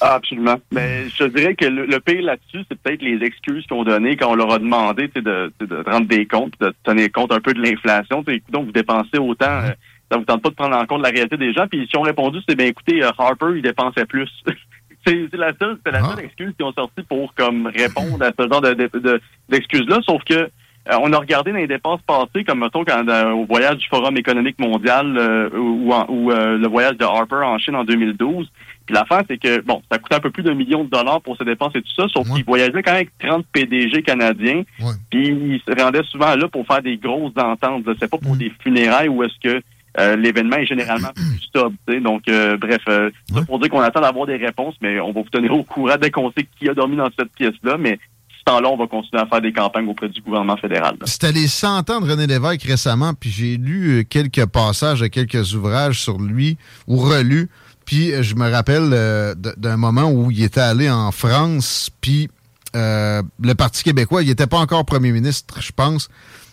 Ah, 0.00 0.14
absolument. 0.14 0.56
Mais 0.72 1.08
je 1.16 1.24
dirais 1.24 1.54
que 1.54 1.64
le, 1.64 1.86
le 1.86 2.00
pire 2.00 2.20
là-dessus, 2.22 2.64
c'est 2.68 2.78
peut-être 2.78 3.00
les 3.02 3.24
excuses 3.24 3.64
qu'ils 3.66 3.76
ont 3.76 3.84
données 3.84 4.16
quand 4.16 4.30
on 4.32 4.34
leur 4.34 4.52
a 4.52 4.58
demandé 4.58 5.08
de, 5.14 5.52
de 5.60 5.90
rendre 5.90 6.06
des 6.08 6.26
comptes, 6.26 6.54
de 6.60 6.74
tenir 6.84 7.10
compte 7.12 7.32
un 7.32 7.40
peu 7.40 7.54
de 7.54 7.62
l'inflation. 7.62 8.22
Donc, 8.50 8.66
vous 8.66 8.72
dépensez 8.72 9.18
autant, 9.18 9.46
euh, 9.62 9.70
ça 10.10 10.18
vous 10.18 10.24
tente 10.24 10.42
pas 10.42 10.50
de 10.50 10.54
prendre 10.54 10.76
en 10.76 10.84
compte 10.84 11.02
la 11.02 11.08
réalité 11.10 11.36
des 11.36 11.52
gens. 11.54 11.66
Puis, 11.68 11.86
si 11.88 11.96
on 11.96 12.02
répondu, 12.02 12.38
c'est 12.46 12.56
bien, 12.56 12.66
écoutez, 12.66 13.02
euh, 13.02 13.10
Harper, 13.16 13.52
il 13.56 13.62
dépensait 13.62 14.04
plus. 14.04 14.28
c'est 15.06 15.32
la 15.34 15.52
seule, 15.58 15.78
c'est 15.86 15.92
la 15.92 16.00
Ah. 16.04 16.14
seule 16.16 16.24
excuse 16.24 16.52
qu'ils 16.56 16.66
ont 16.66 16.72
sorti 16.72 17.02
pour 17.08 17.32
comme 17.34 17.66
répondre 17.68 18.22
à 18.22 18.30
ce 18.38 18.48
genre 18.48 18.60
de, 18.60 18.74
de- 18.74 18.98
de- 18.98 19.20
d'excuses-là. 19.48 20.00
Sauf 20.04 20.22
que 20.24 20.50
on 20.90 21.12
a 21.12 21.18
regardé 21.18 21.50
dans 21.52 21.58
les 21.58 21.66
dépenses 21.66 22.00
passées, 22.06 22.44
comme 22.44 22.60
mettons 22.60 22.84
quand, 22.84 23.08
euh, 23.08 23.30
au 23.30 23.44
voyage 23.46 23.76
du 23.78 23.86
Forum 23.88 24.16
économique 24.16 24.58
mondial 24.58 25.16
euh, 25.16 25.48
ou, 25.56 25.92
en- 25.92 26.06
ou, 26.08 26.30
euh, 26.30 26.58
le 26.58 26.68
voyage 26.68 26.96
de 26.98 27.04
Harper 27.04 27.36
en 27.44 27.58
Chine 27.58 27.74
en 27.76 27.84
2012. 27.84 28.50
Puis 28.86 28.94
l'affaire, 28.94 29.22
c'est 29.28 29.38
que, 29.38 29.60
bon, 29.62 29.80
ça 29.90 29.98
coûtait 29.98 30.16
un 30.16 30.20
peu 30.20 30.30
plus 30.30 30.42
d'un 30.42 30.52
million 30.54 30.84
de 30.84 30.90
dollars 30.90 31.22
pour 31.22 31.38
ses 31.38 31.44
dépenses 31.46 31.74
et 31.74 31.80
tout 31.80 31.94
ça, 31.96 32.06
sauf 32.08 32.28
Ouais. 32.28 32.34
qu'il 32.36 32.44
voyageait 32.44 32.82
quand 32.82 32.92
même 32.92 32.96
avec 32.96 33.16
30 33.18 33.46
PDG 33.52 34.02
canadiens. 34.02 34.62
Ouais. 34.80 34.92
Puis 35.10 35.28
il 35.28 35.60
se 35.66 35.82
rendait 35.82 36.02
souvent 36.04 36.36
là 36.36 36.48
pour 36.48 36.66
faire 36.66 36.82
des 36.82 36.98
grosses 36.98 37.32
ententes. 37.36 37.84
C'est 37.98 38.10
pas 38.10 38.18
Mm. 38.18 38.26
pour 38.26 38.36
des 38.36 38.52
funérailles 38.62 39.08
où 39.08 39.22
est-ce 39.22 39.38
que 39.42 39.62
euh, 40.00 40.16
l'événement 40.16 40.56
est 40.56 40.66
généralement 40.66 41.12
plus 41.14 41.50
sais. 41.88 42.00
Donc, 42.00 42.22
euh, 42.28 42.56
bref, 42.58 42.80
euh, 42.88 43.10
ça 43.30 43.36
Ouais. 43.38 43.46
pour 43.46 43.58
dire 43.60 43.70
qu'on 43.70 43.80
attend 43.80 44.00
d'avoir 44.00 44.26
des 44.26 44.36
réponses, 44.36 44.74
mais 44.82 44.98
on 45.00 45.12
va 45.12 45.22
vous 45.22 45.30
tenir 45.30 45.52
au 45.54 45.62
courant 45.62 45.94
dès 45.98 46.10
qu'on 46.10 46.30
sait 46.32 46.46
qui 46.58 46.68
a 46.68 46.74
dormi 46.74 46.96
dans 46.96 47.08
cette 47.18 47.32
pièce-là. 47.32 47.76
Mais 47.78 47.98
ce 48.46 48.52
temps-là, 48.52 48.68
on 48.68 48.76
va 48.76 48.86
continuer 48.86 49.22
à 49.22 49.26
faire 49.26 49.40
des 49.40 49.52
campagnes 49.52 49.88
auprès 49.88 50.08
du 50.08 50.20
gouvernement 50.20 50.56
fédéral. 50.56 50.96
C'était 51.04 51.32
les 51.32 51.46
100 51.46 51.88
ans 51.90 52.00
de 52.00 52.10
René 52.10 52.26
Lévesque 52.26 52.62
récemment, 52.64 53.14
puis 53.14 53.30
j'ai 53.30 53.56
lu 53.56 54.00
euh, 54.00 54.04
quelques 54.04 54.44
passages 54.46 55.02
quelques 55.10 55.54
ouvrages 55.54 56.00
sur 56.00 56.18
lui, 56.18 56.58
ou 56.86 56.98
relus, 56.98 57.48
puis 57.86 58.12
euh, 58.12 58.22
je 58.22 58.34
me 58.34 58.50
rappelle 58.50 58.90
euh, 58.92 59.34
d'un 59.34 59.76
moment 59.78 60.10
où 60.10 60.30
il 60.30 60.42
était 60.42 60.60
allé 60.60 60.90
en 60.90 61.10
France, 61.10 61.90
puis 62.00 62.28
le 62.74 63.52
Parti 63.52 63.84
québécois, 63.84 64.22
il 64.22 64.28
n'était 64.28 64.48
pas 64.48 64.58
encore 64.58 64.84
premier 64.84 65.12
ministre, 65.12 65.62
je 65.62 65.70
pense. 65.70 66.08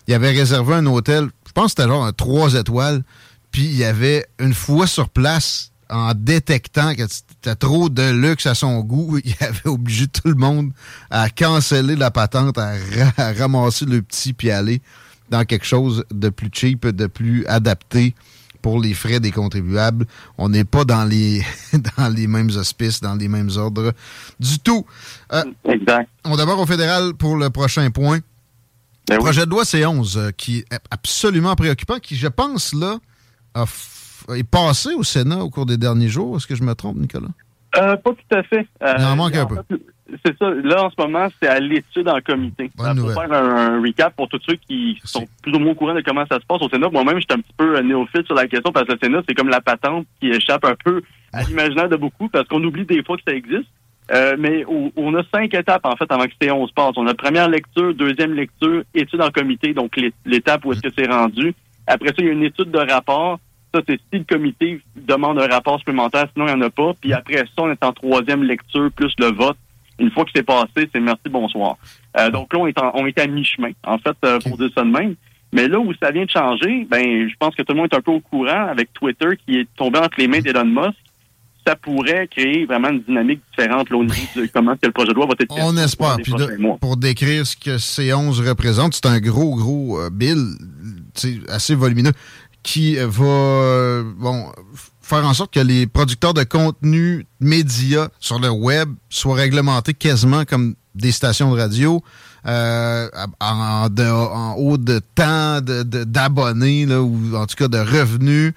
Il 0.07 0.13
avait 0.13 0.29
réservé 0.29 0.75
un 0.75 0.85
hôtel, 0.85 1.29
je 1.47 1.51
pense 1.51 1.73
que 1.73 1.81
c'était 1.81 1.89
genre 1.89 2.05
un 2.05 2.13
3 2.13 2.53
étoiles, 2.55 3.01
puis 3.51 3.63
il 3.63 3.75
y 3.75 3.83
avait 3.83 4.27
une 4.39 4.53
fois 4.53 4.85
sur 4.85 5.09
place, 5.09 5.70
en 5.91 6.13
détectant 6.15 6.95
que 6.95 7.03
c'était 7.07 7.55
trop 7.55 7.89
de 7.89 8.09
luxe 8.11 8.45
à 8.45 8.55
son 8.55 8.79
goût, 8.79 9.19
il 9.23 9.35
avait 9.41 9.67
obligé 9.67 10.07
tout 10.07 10.27
le 10.29 10.35
monde 10.35 10.71
à 11.09 11.29
canceller 11.29 11.95
la 11.95 12.09
patente, 12.11 12.57
à, 12.57 12.71
ra- 12.71 13.13
à 13.17 13.33
ramasser 13.33 13.85
le 13.85 14.01
petit 14.01 14.33
puis 14.33 14.49
aller 14.51 14.81
dans 15.29 15.45
quelque 15.45 15.65
chose 15.65 16.03
de 16.11 16.29
plus 16.29 16.49
cheap, 16.53 16.87
de 16.87 17.07
plus 17.07 17.45
adapté 17.47 18.15
pour 18.61 18.79
les 18.79 18.93
frais 18.93 19.19
des 19.19 19.31
contribuables. 19.31 20.05
On 20.37 20.49
n'est 20.49 20.63
pas 20.65 20.85
dans 20.85 21.03
les 21.05 21.43
dans 21.97 22.09
les 22.09 22.27
mêmes 22.27 22.49
auspices, 22.51 22.99
dans 23.01 23.15
les 23.15 23.27
mêmes 23.27 23.49
ordres 23.55 23.93
du 24.39 24.59
tout. 24.59 24.85
Euh, 25.33 25.43
Exact. 25.65 26.09
on 26.25 26.35
d'abord 26.35 26.59
au 26.59 26.65
fédéral 26.65 27.13
pour 27.15 27.35
le 27.37 27.49
prochain 27.49 27.89
point. 27.91 28.19
Ben 29.07 29.15
oui. 29.17 29.23
Projet 29.23 29.45
de 29.45 29.49
loi 29.49 29.63
C11 29.63 30.17
euh, 30.17 30.31
qui 30.31 30.59
est 30.59 30.79
absolument 30.91 31.55
préoccupant, 31.55 31.97
qui, 31.99 32.15
je 32.15 32.27
pense, 32.27 32.73
là, 32.73 32.99
a 33.55 33.65
est 34.35 34.47
passé 34.49 34.93
au 34.95 35.03
Sénat 35.03 35.39
au 35.43 35.49
cours 35.49 35.65
des 35.65 35.77
derniers 35.77 36.07
jours. 36.09 36.37
Est-ce 36.37 36.47
que 36.47 36.55
je 36.55 36.63
me 36.63 36.73
trompe, 36.75 36.97
Nicolas? 36.97 37.27
Euh, 37.77 37.95
pas 37.95 38.11
tout 38.11 38.35
à 38.35 38.43
fait. 38.43 38.67
Euh, 38.83 38.93
Il 38.99 39.05
en 39.05 39.15
manque 39.15 39.35
un 39.35 39.43
en 39.43 39.47
peu. 39.47 39.55
C'est 40.25 40.37
ça. 40.37 40.49
Là, 40.49 40.83
en 40.83 40.89
ce 40.89 40.95
moment, 41.01 41.27
c'est 41.41 41.47
à 41.47 41.57
l'étude 41.61 42.09
en 42.09 42.19
comité. 42.19 42.69
Bonne 42.75 42.99
pour 42.99 43.13
faire 43.13 43.31
un, 43.31 43.75
un 43.77 43.81
recap 43.81 44.13
pour 44.13 44.27
tous 44.27 44.41
ceux 44.45 44.55
qui 44.55 44.95
Merci. 44.99 45.07
sont 45.07 45.25
plus 45.41 45.53
ou 45.55 45.59
moins 45.59 45.71
au 45.71 45.75
courant 45.75 45.93
de 45.93 46.01
comment 46.01 46.25
ça 46.29 46.37
se 46.41 46.45
passe 46.45 46.61
au 46.61 46.67
Sénat. 46.69 46.89
Moi-même, 46.89 47.17
j'étais 47.19 47.33
un 47.35 47.39
petit 47.39 47.53
peu 47.55 47.77
euh, 47.77 47.81
néophyte 47.81 48.25
sur 48.25 48.35
la 48.35 48.45
question 48.47 48.73
parce 48.73 48.85
que 48.87 48.91
le 48.91 48.99
Sénat, 49.01 49.21
c'est 49.27 49.33
comme 49.35 49.47
la 49.47 49.61
patente 49.61 50.05
qui 50.19 50.27
échappe 50.31 50.65
un 50.65 50.75
peu 50.83 51.01
à 51.31 51.43
l'imaginaire 51.43 51.87
de 51.87 51.95
beaucoup 51.95 52.27
parce 52.27 52.45
qu'on 52.49 52.61
oublie 52.61 52.85
des 52.85 53.01
fois 53.05 53.15
que 53.15 53.23
ça 53.25 53.33
existe. 53.33 53.69
Euh, 54.11 54.35
mais 54.37 54.65
on, 54.67 54.91
on 54.97 55.15
a 55.15 55.21
cinq 55.33 55.53
étapes, 55.53 55.85
en 55.85 55.95
fait, 55.95 56.11
avant 56.11 56.25
que 56.25 56.33
C11 56.41 56.67
se 56.67 56.73
passe. 56.73 56.91
On 56.97 57.07
a 57.07 57.13
première 57.13 57.47
lecture, 57.47 57.93
deuxième 57.95 58.33
lecture, 58.33 58.83
étude 58.93 59.21
en 59.21 59.29
comité, 59.29 59.73
donc 59.73 59.95
l'é- 59.95 60.11
l'étape 60.25 60.65
où 60.65 60.73
est-ce 60.73 60.81
que 60.81 60.89
c'est 60.93 61.07
rendu. 61.09 61.53
Après 61.87 62.09
ça, 62.09 62.15
il 62.17 62.25
y 62.25 62.29
a 62.29 62.33
une 62.33 62.43
étude 62.43 62.69
de 62.71 62.79
rapport. 62.79 63.39
Ça, 63.73 63.81
c'est 63.87 63.99
si 64.11 64.19
le 64.19 64.25
comité 64.25 64.81
demande 64.95 65.39
un 65.39 65.47
rapport 65.47 65.77
supplémentaire, 65.79 66.27
sinon 66.33 66.47
il 66.47 66.55
n'y 66.55 66.61
en 66.63 66.65
a 66.67 66.69
pas. 66.69 66.93
Puis 66.99 67.13
après 67.13 67.37
ça, 67.37 67.45
on 67.59 67.71
est 67.71 67.83
en 67.83 67.93
troisième 67.93 68.43
lecture, 68.43 68.91
plus 68.95 69.13
le 69.19 69.27
vote. 69.31 69.57
Une 69.99 70.11
fois 70.11 70.25
que 70.25 70.31
c'est 70.35 70.43
passé, 70.43 70.89
c'est 70.93 70.99
merci, 70.99 71.29
bonsoir. 71.29 71.77
Euh, 72.19 72.29
donc 72.31 72.51
là, 72.53 72.59
on 72.59 72.67
est, 72.67 72.77
en- 72.79 72.91
on 72.95 73.05
est 73.05 73.17
à 73.19 73.27
mi-chemin, 73.27 73.71
en 73.85 73.97
fait, 73.97 74.15
euh, 74.25 74.39
pour 74.39 74.57
dire 74.57 74.69
ça 74.75 74.83
de 74.83 74.89
même. 74.89 75.15
Mais 75.53 75.67
là 75.67 75.79
où 75.79 75.93
ça 76.01 76.11
vient 76.11 76.25
de 76.25 76.29
changer, 76.29 76.87
ben, 76.89 77.29
je 77.29 77.33
pense 77.39 77.53
que 77.55 77.61
tout 77.61 77.73
le 77.73 77.79
monde 77.79 77.89
est 77.91 77.95
un 77.97 78.01
peu 78.01 78.11
au 78.11 78.19
courant 78.21 78.67
avec 78.69 78.91
Twitter 78.93 79.27
qui 79.45 79.59
est 79.59 79.67
tombé 79.75 79.99
entre 79.99 80.17
les 80.17 80.27
mains 80.27 80.39
d'Elon 80.39 80.65
Musk. 80.65 80.95
Ça 81.67 81.75
pourrait 81.75 82.27
créer 82.27 82.65
vraiment 82.65 82.89
une 82.89 83.01
dynamique 83.03 83.41
différente 83.55 83.89
là, 83.91 83.97
au 83.97 84.03
niveau 84.03 84.15
de 84.35 84.47
comment 84.51 84.73
que 84.75 84.87
le 84.87 84.91
projet 84.91 85.09
de 85.09 85.13
loi 85.13 85.27
va 85.27 85.33
être 85.39 85.53
On 85.59 85.77
espère. 85.77 86.17
Puis 86.23 86.31
de- 86.33 86.77
pour 86.79 86.97
décrire 86.97 87.45
ce 87.45 87.55
que 87.55 87.77
C11 87.77 88.39
représente, 88.49 88.95
c'est 88.95 89.05
un 89.05 89.19
gros, 89.19 89.55
gros 89.55 89.99
euh, 89.99 90.09
bill, 90.09 90.37
tu 91.13 91.35
sais, 91.35 91.39
assez 91.49 91.75
volumineux, 91.75 92.13
qui 92.63 92.95
va 92.95 93.23
euh, 93.25 94.03
bon, 94.17 94.51
faire 95.01 95.25
en 95.25 95.33
sorte 95.33 95.53
que 95.53 95.59
les 95.59 95.87
producteurs 95.87 96.33
de 96.33 96.43
contenu 96.43 97.25
médias 97.39 98.07
sur 98.19 98.39
le 98.39 98.49
web 98.49 98.89
soient 99.09 99.35
réglementés 99.35 99.93
quasiment 99.93 100.45
comme 100.45 100.75
des 100.95 101.11
stations 101.11 101.53
de 101.55 101.59
radio. 101.59 102.03
euh, 102.47 103.07
en, 103.39 103.87
de- 103.89 104.57
haut 104.57 104.77
de 104.77 104.99
temps 105.13 105.61
de- 105.61 105.83
de- 105.83 106.03
d'abonnés 106.03 106.87
là, 106.87 106.99
ou 107.01 107.35
en 107.35 107.45
tout 107.45 107.55
cas 107.55 107.67
de 107.67 107.77
revenus 107.77 108.53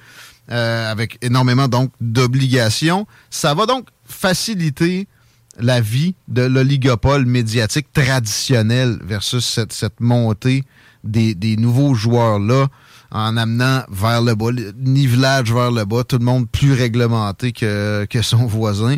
euh, 0.50 0.90
avec 0.90 1.18
énormément 1.22 1.68
donc 1.68 1.90
d'obligations. 2.00 3.06
Ça 3.30 3.52
va 3.54 3.66
donc 3.66 3.86
faciliter 4.06 5.06
la 5.58 5.80
vie 5.82 6.14
de 6.28 6.42
l'oligopole 6.42 7.26
médiatique 7.26 7.92
traditionnel 7.92 8.98
versus 9.04 9.44
cette, 9.44 9.72
cette 9.72 10.00
montée 10.00 10.64
des, 11.04 11.34
des 11.34 11.56
nouveaux 11.56 11.94
joueurs-là 11.94 12.68
en 13.14 13.36
amenant 13.36 13.84
vers 13.88 14.20
le 14.20 14.34
bas, 14.34 14.50
le 14.50 14.74
nivelage 14.76 15.52
vers 15.52 15.70
le 15.70 15.84
bas, 15.84 16.02
tout 16.02 16.18
le 16.18 16.24
monde 16.24 16.48
plus 16.50 16.72
réglementé 16.72 17.52
que, 17.52 18.06
que 18.10 18.20
son 18.20 18.44
voisin. 18.46 18.96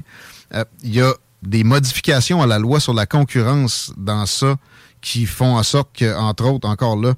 Euh, 0.54 0.64
Il 0.82 0.94
y 0.94 1.02
a 1.02 1.12
des 1.42 1.62
modifications 1.62 2.42
à 2.42 2.46
la 2.46 2.58
loi 2.58 2.80
sur 2.80 2.94
la 2.94 3.04
concurrence 3.06 3.92
dans 3.98 4.24
ça 4.24 4.56
qui 5.02 5.26
font 5.26 5.56
en 5.56 5.62
sorte 5.62 5.90
que, 5.94 6.16
entre 6.18 6.46
autres, 6.46 6.66
encore 6.66 6.96
là, 6.96 7.12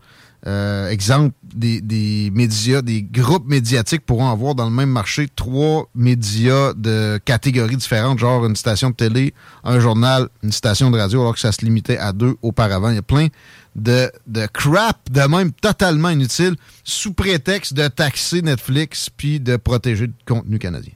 euh, 0.47 0.89
exemple, 0.91 1.35
des, 1.43 1.81
des, 1.81 2.31
médias, 2.33 2.83
des 2.83 3.03
groupes 3.03 3.49
médiatiques 3.49 4.05
pourront 4.05 4.31
avoir 4.31 4.55
dans 4.55 4.65
le 4.65 4.75
même 4.75 4.91
marché 4.91 5.29
trois 5.35 5.89
médias 5.95 6.73
de 6.75 7.19
catégories 7.25 7.77
différentes, 7.77 8.19
genre 8.19 8.45
une 8.45 8.57
station 8.57 8.91
de 8.91 8.95
télé, 8.95 9.35
un 9.65 9.81
journal, 9.81 10.29
une 10.43 10.53
station 10.53 10.91
de 10.91 10.99
radio, 10.99 11.21
alors 11.21 11.35
que 11.35 11.41
ça 11.41 11.53
se 11.53 11.65
limitait 11.65 11.99
à 11.99 12.13
deux 12.13 12.37
auparavant. 12.43 12.91
Il 12.91 12.97
y 12.97 12.99
a 12.99 13.03
plein 13.03 13.29
de, 13.79 14.11
de 14.27 14.47
crap 14.47 14.97
de 15.11 15.21
même 15.29 15.53
totalement 15.53 16.11
inutile 16.11 16.55
sous 16.85 17.15
prétexte 17.15 17.75
de 17.75 17.89
taxer 17.89 18.43
Netflix 18.43 19.11
puis 19.11 19.41
de 19.41 19.57
protéger 19.57 20.07
le 20.07 20.13
contenu 20.27 20.59
canadien. 20.59 20.93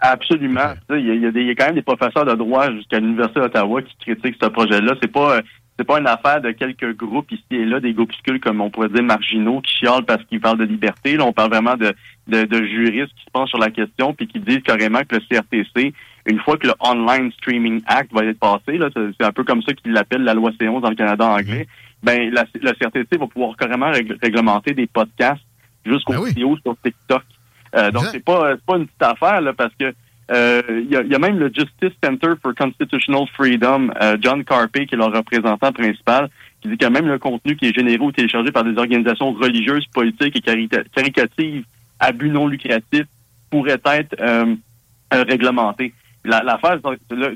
Absolument. 0.00 0.74
Il 0.90 1.06
y, 1.06 1.10
a, 1.10 1.14
il 1.14 1.46
y, 1.46 1.50
a 1.50 1.54
quand 1.54 1.66
même 1.66 1.74
des 1.74 1.82
professeurs 1.82 2.26
de 2.26 2.34
droit 2.34 2.70
jusqu'à 2.72 3.00
l'Université 3.00 3.40
d'Ottawa 3.40 3.80
qui 3.82 3.96
critiquent 4.00 4.36
ce 4.40 4.48
projet-là. 4.48 4.94
C'est 5.00 5.10
pas 5.10 5.40
c'est 5.78 5.86
pas 5.86 6.00
une 6.00 6.08
affaire 6.08 6.40
de 6.40 6.50
quelques 6.50 6.96
groupes 6.96 7.30
ici 7.30 7.44
et 7.52 7.64
là, 7.64 7.78
des 7.78 7.92
groupuscules 7.92 8.40
comme 8.40 8.60
on 8.60 8.68
pourrait 8.68 8.88
dire 8.88 9.02
marginaux 9.02 9.60
qui 9.60 9.76
chialent 9.76 10.04
parce 10.04 10.24
qu'ils 10.24 10.40
parlent 10.40 10.58
de 10.58 10.64
liberté. 10.64 11.16
Là, 11.16 11.24
on 11.24 11.32
parle 11.32 11.50
vraiment 11.50 11.76
de, 11.76 11.94
de, 12.26 12.44
de, 12.44 12.66
juristes 12.66 13.14
qui 13.14 13.24
se 13.24 13.30
penchent 13.32 13.50
sur 13.50 13.58
la 13.58 13.70
question 13.70 14.12
puis 14.12 14.26
qui 14.26 14.40
disent 14.40 14.62
carrément 14.64 15.02
que 15.08 15.14
le 15.14 15.20
CRTC, 15.20 15.94
une 16.26 16.40
fois 16.40 16.56
que 16.56 16.66
le 16.66 16.74
Online 16.80 17.30
Streaming 17.32 17.80
Act 17.86 18.12
va 18.12 18.24
être 18.24 18.40
passé, 18.40 18.76
là, 18.76 18.88
c'est 18.94 19.24
un 19.24 19.30
peu 19.30 19.44
comme 19.44 19.62
ça 19.62 19.72
qu'ils 19.72 19.92
l'appellent 19.92 20.24
la 20.24 20.34
loi 20.34 20.50
C11 20.50 20.80
dans 20.80 20.90
le 20.90 20.96
Canada 20.96 21.26
anglais, 21.26 21.68
mm-hmm. 21.70 21.87
Ben 22.02 22.32
la, 22.32 22.44
le 22.54 22.72
CRTC 22.72 23.18
va 23.18 23.26
pouvoir 23.26 23.56
carrément 23.56 23.90
réglementer 23.90 24.74
des 24.74 24.86
podcasts 24.86 25.42
jusqu'au 25.84 26.14
ben 26.14 26.24
vidéos 26.24 26.56
sur 26.64 26.76
TikTok. 26.82 27.22
Euh, 27.74 27.90
donc 27.90 28.04
c'est 28.12 28.24
pas 28.24 28.54
c'est 28.54 28.64
pas 28.64 28.76
une 28.76 28.86
petite 28.86 29.02
affaire 29.02 29.40
là 29.40 29.52
parce 29.52 29.74
que 29.78 29.92
euh, 30.30 30.62
il 30.68 30.90
y, 30.90 31.14
a, 31.14 31.18
même 31.18 31.38
le 31.38 31.46
Justice 31.46 31.96
Center 32.04 32.32
for 32.42 32.54
Constitutional 32.54 33.26
Freedom, 33.34 33.90
euh, 34.02 34.18
John 34.20 34.44
Carpe, 34.44 34.72
qui 34.72 34.94
est 34.94 34.96
leur 34.96 35.12
représentant 35.12 35.72
principal, 35.72 36.28
qui 36.60 36.68
dit 36.68 36.76
que 36.76 36.86
même 36.86 37.06
le 37.06 37.18
contenu 37.18 37.56
qui 37.56 37.66
est 37.66 37.74
généré 37.74 37.98
ou 37.98 38.12
téléchargé 38.12 38.52
par 38.52 38.64
des 38.64 38.76
organisations 38.76 39.32
religieuses, 39.32 39.86
politiques 39.86 40.36
et 40.36 40.68
caricatives 40.94 41.64
à 41.98 42.12
but 42.12 42.30
non 42.30 42.46
lucratif 42.46 43.04
pourrait 43.50 43.80
être 43.84 44.16
euh, 44.20 44.54
réglementé. 45.10 45.94
L'affaire, 46.24 46.78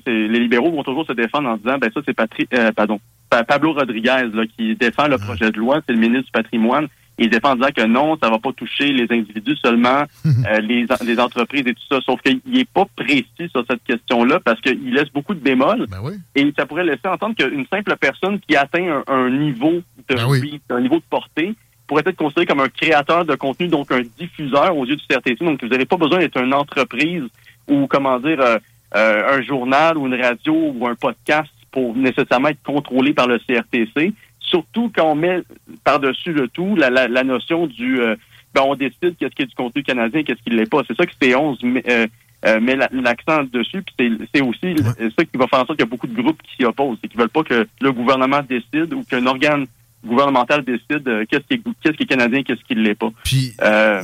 les 0.07 0.29
libéraux 0.29 0.71
vont 0.71 0.83
toujours 0.83 1.07
se 1.07 1.15
défendre 1.15 1.49
en 1.49 1.57
disant, 1.57 1.79
ben 1.79 1.91
ça 1.95 2.01
c'est 2.05 2.13
Patri 2.13 2.47
pardon, 2.77 3.01
Pablo 3.47 3.73
Rodriguez 3.73 4.29
là, 4.33 4.45
qui 4.57 4.75
défend 4.77 5.09
le 5.09 5.19
projet 5.19 5.51
de 5.51 5.59
loi, 5.59 5.81
c'est 5.87 5.93
le 5.93 5.99
ministre 5.99 6.27
du 6.27 6.33
patrimoine. 6.33 6.89
Il 7.19 7.29
défend 7.29 7.53
en 7.53 7.57
disant 7.57 7.69
que 7.77 7.87
non, 7.87 8.17
ça 8.23 8.31
va 8.31 8.39
pas 8.39 8.53
toucher 8.53 8.91
les 8.93 9.07
individus 9.11 9.57
seulement, 9.57 10.05
euh, 10.27 10.61
les, 10.61 10.87
les, 11.05 11.21
entreprises 11.21 11.65
et 11.67 11.75
tout 11.75 11.83
ça. 11.91 12.01
Sauf 12.05 12.21
qu'il 12.23 12.41
n'est 12.47 12.65
pas 12.65 12.87
précis 12.97 13.51
sur 13.51 13.65
cette 13.69 13.85
question-là 13.85 14.41
parce 14.41 14.61
qu'il 14.61 14.93
laisse 14.93 15.11
beaucoup 15.13 15.35
de 15.35 15.41
bémols. 15.41 15.87
Ben 15.89 15.99
oui. 16.03 16.15
Et 16.35 16.53
ça 16.59 16.67
pourrait 16.67 16.85
laisser 16.85 17.07
entendre 17.07 17.37
qu'une 17.37 17.67
simple 17.67 17.95
personne 18.01 18.41
qui 18.41 18.57
atteint 18.57 19.03
un, 19.07 19.31
niveau 19.31 19.83
de 20.09 20.15
ben 20.15 20.77
un 20.77 20.81
niveau 20.81 20.97
de 20.97 21.05
portée 21.09 21.55
pourrait 21.87 22.03
être 22.07 22.17
considéré 22.17 22.47
comme 22.47 22.61
un 22.61 22.69
créateur 22.69 23.25
de 23.27 23.35
contenu, 23.35 23.69
donc 23.69 23.93
un 23.93 24.03
diffuseur 24.19 24.77
aux 24.77 24.87
yeux 24.87 24.97
du 24.97 25.05
CRTC. 25.07 25.45
Donc, 25.45 25.63
vous 25.63 25.69
n'avez 25.69 25.85
pas 25.85 25.99
besoin 25.99 26.19
d'être 26.19 26.39
une 26.39 26.55
entreprise 26.55 27.25
ou, 27.69 27.87
comment 27.87 28.19
dire, 28.19 28.41
euh, 28.41 28.59
euh, 28.95 29.39
un 29.39 29.43
journal 29.43 29.99
ou 29.99 30.07
une 30.07 30.21
radio 30.21 30.55
ou 30.55 30.87
un 30.87 30.95
podcast 30.95 31.51
pour 31.73 31.97
nécessairement 31.97 32.49
être 32.49 32.63
contrôlé 32.63 33.13
par 33.13 33.27
le 33.27 33.39
CRTC 33.39 34.15
surtout 34.53 34.93
quand 34.95 35.11
on 35.11 35.15
met 35.15 35.43
par-dessus 35.83 36.33
le 36.33 36.49
tout 36.49 36.77
la, 36.77 36.91
la, 36.91 37.25
notion 37.25 37.67
du 37.67 38.01
euh, 38.01 38.15
ben 38.55 38.63
on 38.65 38.75
décide 38.75 39.17
qu'est-ce 39.19 39.35
qui 39.35 39.43
est 39.43 39.47
du 39.47 39.55
contenu 39.55 39.83
canadien 39.83 40.23
qu'est-ce 40.23 40.43
qui 40.43 40.51
ne 40.51 40.57
l'est 40.57 40.71
pas. 40.71 40.83
C'est 40.87 40.97
ça 40.97 41.07
que 41.07 41.13
C11 41.21 41.65
met, 41.65 41.83
euh, 41.89 42.07
euh, 42.47 42.61
met 42.61 42.77
l'accent 42.77 43.45
dessus, 43.45 43.83
puis 43.83 44.19
c'est 44.35 44.43
aussi 44.43 44.75
ça 45.17 45.25
qui 45.25 45.39
va 45.39 45.47
faire 45.47 45.61
en 45.61 45.67
sorte 45.67 45.79
qu'il 45.79 45.87
y 45.87 45.89
a 45.89 45.91
beaucoup 45.91 46.07
de 46.07 46.21
groupes 46.21 46.43
qui 46.43 46.57
s'y 46.57 46.65
opposent 46.65 46.99
et 47.03 47.09
qui 47.09 47.17
veulent 47.17 47.29
pas 47.29 47.45
que 47.45 47.67
le 47.81 47.93
gouvernement 47.93 48.41
décide 48.47 48.93
ou 48.93 49.05
qu'un 49.05 49.25
organe 49.27 49.67
gouvernemental 50.05 50.65
décide 50.65 51.05
qu'est-ce 51.31 51.47
qui 51.47 51.55
est 51.55 51.63
qu'est-ce 51.83 51.97
qui 51.97 52.03
est 52.03 52.07
canadien, 52.07 52.43
qu'est-ce 52.43 52.65
qui 52.65 52.75
ne 52.75 52.83
l'est 52.83 52.97
pas. 52.97 53.11
Puis 53.25 53.55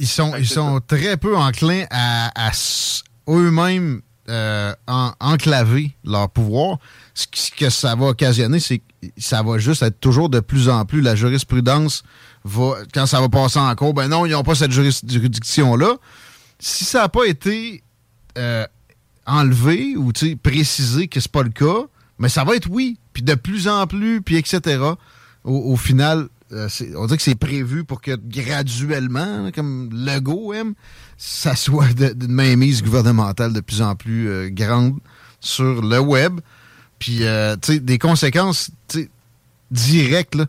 ils 0.01 0.07
sont 0.07 0.33
ils 0.39 0.47
sont 0.47 0.81
très 0.87 1.17
peu 1.17 1.37
enclins 1.37 1.85
à, 1.91 2.31
à 2.35 2.53
eux-mêmes 3.29 4.01
en, 4.29 5.13
enclaver 5.21 5.97
leur 6.05 6.29
pouvoir. 6.31 6.79
Ce 7.15 7.27
que 7.57 7.71
ça 7.71 7.95
va 7.95 8.07
occasionner, 8.07 8.61
c'est 8.61 8.83
ça 9.17 9.43
va 9.43 9.59
juste 9.59 9.83
être 9.83 10.01
toujours 10.01 10.29
de 10.29 10.41
plus 10.41 10.69
en 10.69 10.85
plus. 10.85 11.01
La 11.01 11.15
jurisprudence 11.15 12.03
va, 12.45 12.79
quand 12.93 13.07
ça 13.07 13.21
va 13.21 13.29
passer 13.29 13.59
en 13.59 13.75
cours, 13.75 13.95
ben 13.95 14.09
non, 14.09 14.27
ils 14.27 14.33
n'ont 14.33 14.43
pas 14.43 14.55
cette 14.55 14.73
juridiction-là. 14.73 15.97
Si 16.59 16.85
ça 16.85 17.03
n'a 17.03 17.09
pas 17.09 17.25
été 17.25 17.83
euh, 18.37 18.67
enlevé 19.27 19.97
ou 19.97 20.13
précisé 20.43 21.09
que 21.09 21.21
c'est 21.21 21.31
pas 21.31 21.43
le 21.43 21.51
cas, 21.51 21.87
mais 22.19 22.29
ça 22.29 22.45
va 22.45 22.57
être 22.57 22.69
oui. 22.71 22.99
Puis 23.13 23.23
de 23.23 23.35
plus 23.35 23.69
en 23.69 23.87
plus, 23.87 24.23
puis 24.23 24.37
etc. 24.37 24.83
Au, 25.45 25.77
final, 25.77 26.29
euh, 26.53 26.69
on 26.97 27.07
dit 27.07 27.17
que 27.17 27.23
c'est 27.23 27.35
prévu 27.35 27.85
pour 27.85 28.01
que 28.01 28.17
graduellement, 28.17 29.51
comme 29.55 29.91
Lego 29.93 30.53
aime, 30.53 30.75
ça 31.19 31.57
soit 31.57 31.93
d'une 31.93 32.33
mainmise 32.33 32.83
gouvernementale 32.83 33.53
de 33.53 33.61
plus 33.61 33.83
en 33.83 33.95
plus 33.97 34.29
euh, 34.29 34.49
grande 34.51 34.99
sur 35.41 35.83
le 35.83 35.99
web. 35.99 36.41
Puis, 36.99 37.25
euh, 37.25 37.57
tu 37.61 37.75
sais, 37.75 37.81
des 37.81 37.99
conséquences 37.99 38.71
directes. 39.71 40.37
Là. 40.37 40.47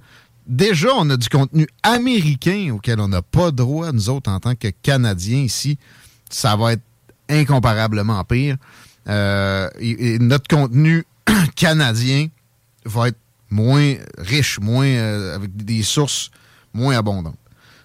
Déjà, 0.47 0.89
on 0.95 1.09
a 1.09 1.17
du 1.17 1.27
contenu 1.27 1.67
américain 1.83 2.71
auquel 2.73 2.99
on 2.99 3.07
n'a 3.07 3.21
pas 3.21 3.51
droit, 3.51 3.91
nous 3.91 4.09
autres, 4.09 4.31
en 4.31 4.39
tant 4.39 4.55
que 4.55 4.69
Canadiens 4.81 5.41
ici. 5.41 5.77
Ça 6.29 6.55
va 6.55 6.73
être 6.73 6.83
incomparablement 7.29 8.23
pire. 8.23 8.57
Euh, 9.07 9.69
et, 9.79 10.19
notre 10.19 10.47
contenu 10.47 11.03
canadien 11.55 12.27
va 12.85 13.09
être 13.09 13.17
moins 13.49 13.95
riche, 14.17 14.59
moins 14.59 14.87
euh, 14.87 15.35
avec 15.35 15.55
des 15.55 15.83
sources 15.83 16.31
moins 16.73 16.97
abondantes. 16.97 17.37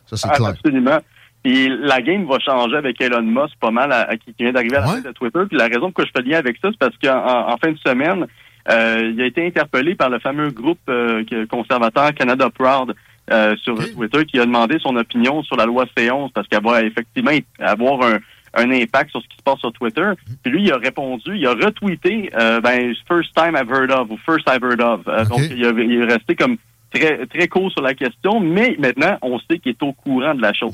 Ça, 0.06 0.16
c'est 0.16 0.28
clair. 0.30 0.48
Absolument. 0.50 1.00
Puis 1.44 1.68
la 1.68 2.00
game 2.00 2.24
va 2.24 2.38
changer 2.40 2.76
avec 2.76 2.98
Elon 3.02 3.22
Musk 3.22 3.54
pas 3.60 3.70
mal 3.70 3.92
à, 3.92 4.16
qui 4.16 4.34
vient 4.38 4.50
d'arriver 4.50 4.76
à 4.76 4.80
la 4.80 4.94
tête 4.94 5.04
de 5.04 5.12
Twitter. 5.12 5.40
Puis 5.46 5.58
la 5.58 5.66
raison 5.66 5.92
pourquoi 5.92 6.06
je 6.06 6.10
fais 6.16 6.26
lien 6.26 6.38
avec 6.38 6.56
ça, 6.56 6.70
c'est 6.70 6.78
parce 6.78 6.96
qu'en 6.96 7.52
en 7.52 7.56
fin 7.58 7.70
de 7.70 7.78
semaine, 7.78 8.26
euh, 8.70 9.12
il 9.14 9.20
a 9.20 9.26
été 9.26 9.46
interpellé 9.46 9.94
par 9.94 10.08
le 10.08 10.18
fameux 10.20 10.50
groupe 10.50 10.80
euh, 10.88 11.22
conservateur 11.50 12.14
Canada 12.14 12.48
Proud 12.48 12.94
euh, 13.30 13.54
sur 13.58 13.76
Twitter 13.92 14.24
qui 14.24 14.40
a 14.40 14.46
demandé 14.46 14.78
son 14.80 14.96
opinion 14.96 15.42
sur 15.42 15.56
la 15.56 15.66
loi 15.66 15.84
C11 15.96 16.30
parce 16.32 16.48
qu'elle 16.48 16.62
va 16.62 16.82
effectivement 16.82 17.32
avoir 17.58 18.02
un, 18.02 18.18
un 18.54 18.70
impact 18.70 19.10
sur 19.10 19.20
ce 19.20 19.28
qui 19.28 19.36
se 19.36 19.42
passe 19.42 19.58
sur 19.58 19.72
Twitter. 19.72 20.12
Puis 20.42 20.50
lui, 20.50 20.62
il 20.62 20.72
a 20.72 20.78
répondu, 20.78 21.36
il 21.36 21.46
a 21.46 21.52
retweeté 21.52 22.30
ben 22.62 22.94
first 23.06 23.34
time 23.34 23.54
I've 23.54 23.70
heard 23.70 23.90
of 23.90 24.10
ou 24.10 24.16
first 24.24 24.48
I've 24.48 24.64
heard 24.64 24.80
of. 24.80 25.04
Donc 25.28 25.40
il, 25.50 25.62
est 25.62 26.04
resté 26.04 26.34
comme 26.34 26.56
très 26.90 27.26
très 27.26 27.48
court 27.48 27.70
sur 27.70 27.82
la 27.82 27.92
question, 27.92 28.40
mais 28.40 28.76
maintenant 28.78 29.18
on 29.20 29.38
sait 29.40 29.58
qu'il 29.58 29.72
est 29.72 29.82
au 29.82 29.92
courant 29.92 30.34
de 30.34 30.40
la 30.40 30.54
chose. 30.54 30.72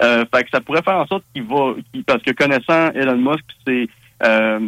Hmm. 0.00 0.24
fait 0.32 0.44
que 0.44 0.50
ça 0.52 0.60
pourrait 0.60 0.82
faire 0.82 0.96
en 0.96 1.06
sorte 1.06 1.24
qu'il 1.34 1.44
va, 1.44 1.74
parce 2.06 2.22
que 2.22 2.30
connaissant 2.32 2.92
Elon 2.92 3.16
Musk, 3.16 3.44
c'est 3.66 3.88
euh, 4.24 4.58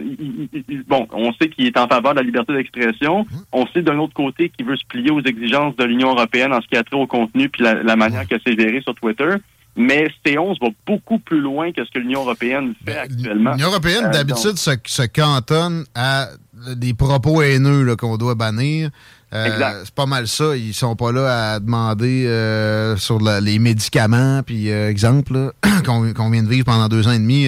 bon, 0.87 1.09
on 1.13 1.33
sait 1.33 1.49
qu'il 1.49 1.67
est 1.67 1.77
en 1.77 1.89
faveur 1.89 2.13
de 2.15 2.21
la 2.21 2.25
liberté 2.25 2.53
d'expression. 2.53 3.23
Mmh. 3.23 3.37
On 3.53 3.67
sait 3.69 3.83
d'un 3.83 3.99
autre 3.99 4.15
côté 4.15 4.49
qu'il 4.51 4.67
veut 4.67 4.77
se 4.77 4.85
plier 4.87 5.11
aux 5.11 5.23
exigences 5.23 5.75
de 5.77 5.85
l'Union 5.85 6.11
européenne 6.11 6.53
en 6.53 6.61
ce 6.61 6.69
qui 6.69 6.77
a 6.77 6.85
trait 6.85 6.97
au 6.97 7.07
contenu 7.07 7.49
puis 7.49 7.65
la, 7.65 7.97
manière 7.97 8.29
que 8.29 8.37
c'est 8.47 8.59
géré 8.59 8.81
sur 8.83 8.95
Twitter. 8.95 9.31
Mais 9.77 10.09
C11 10.27 10.61
va 10.61 10.69
beaucoup 10.87 11.19
plus 11.19 11.41
loin 11.41 11.73
que 11.73 11.85
ce 11.85 11.91
que 11.91 12.01
l'Union 12.01 12.23
européenne 12.23 12.75
fait 12.85 12.95
ben, 12.95 12.99
actuellement. 12.99 13.53
L'Union 13.53 13.69
européenne, 13.69 14.07
euh, 14.07 14.11
d'habitude, 14.11 14.57
se, 14.57 14.71
se, 14.85 15.07
cantonne 15.07 15.85
à 15.95 16.29
des 16.77 16.93
propos 16.93 17.41
haineux 17.43 17.97
qu'on 17.97 18.17
doit 18.17 18.35
bannir. 18.35 18.91
Euh, 19.33 19.83
c'est 19.85 19.95
pas 19.95 20.07
mal 20.07 20.27
ça. 20.27 20.57
Ils 20.57 20.75
sont 20.75 20.97
pas 20.97 21.13
là 21.13 21.53
à 21.53 21.61
demander 21.61 22.27
euh, 22.27 22.97
sur 22.97 23.21
les 23.21 23.59
médicaments, 23.59 24.43
puis 24.43 24.71
euh, 24.71 24.91
exemple, 24.91 25.53
qu'on 25.85 26.31
vient 26.31 26.43
de 26.43 26.49
vivre 26.49 26.65
pendant 26.65 26.89
deux 26.89 27.07
ans 27.07 27.13
et 27.13 27.19
demi, 27.19 27.47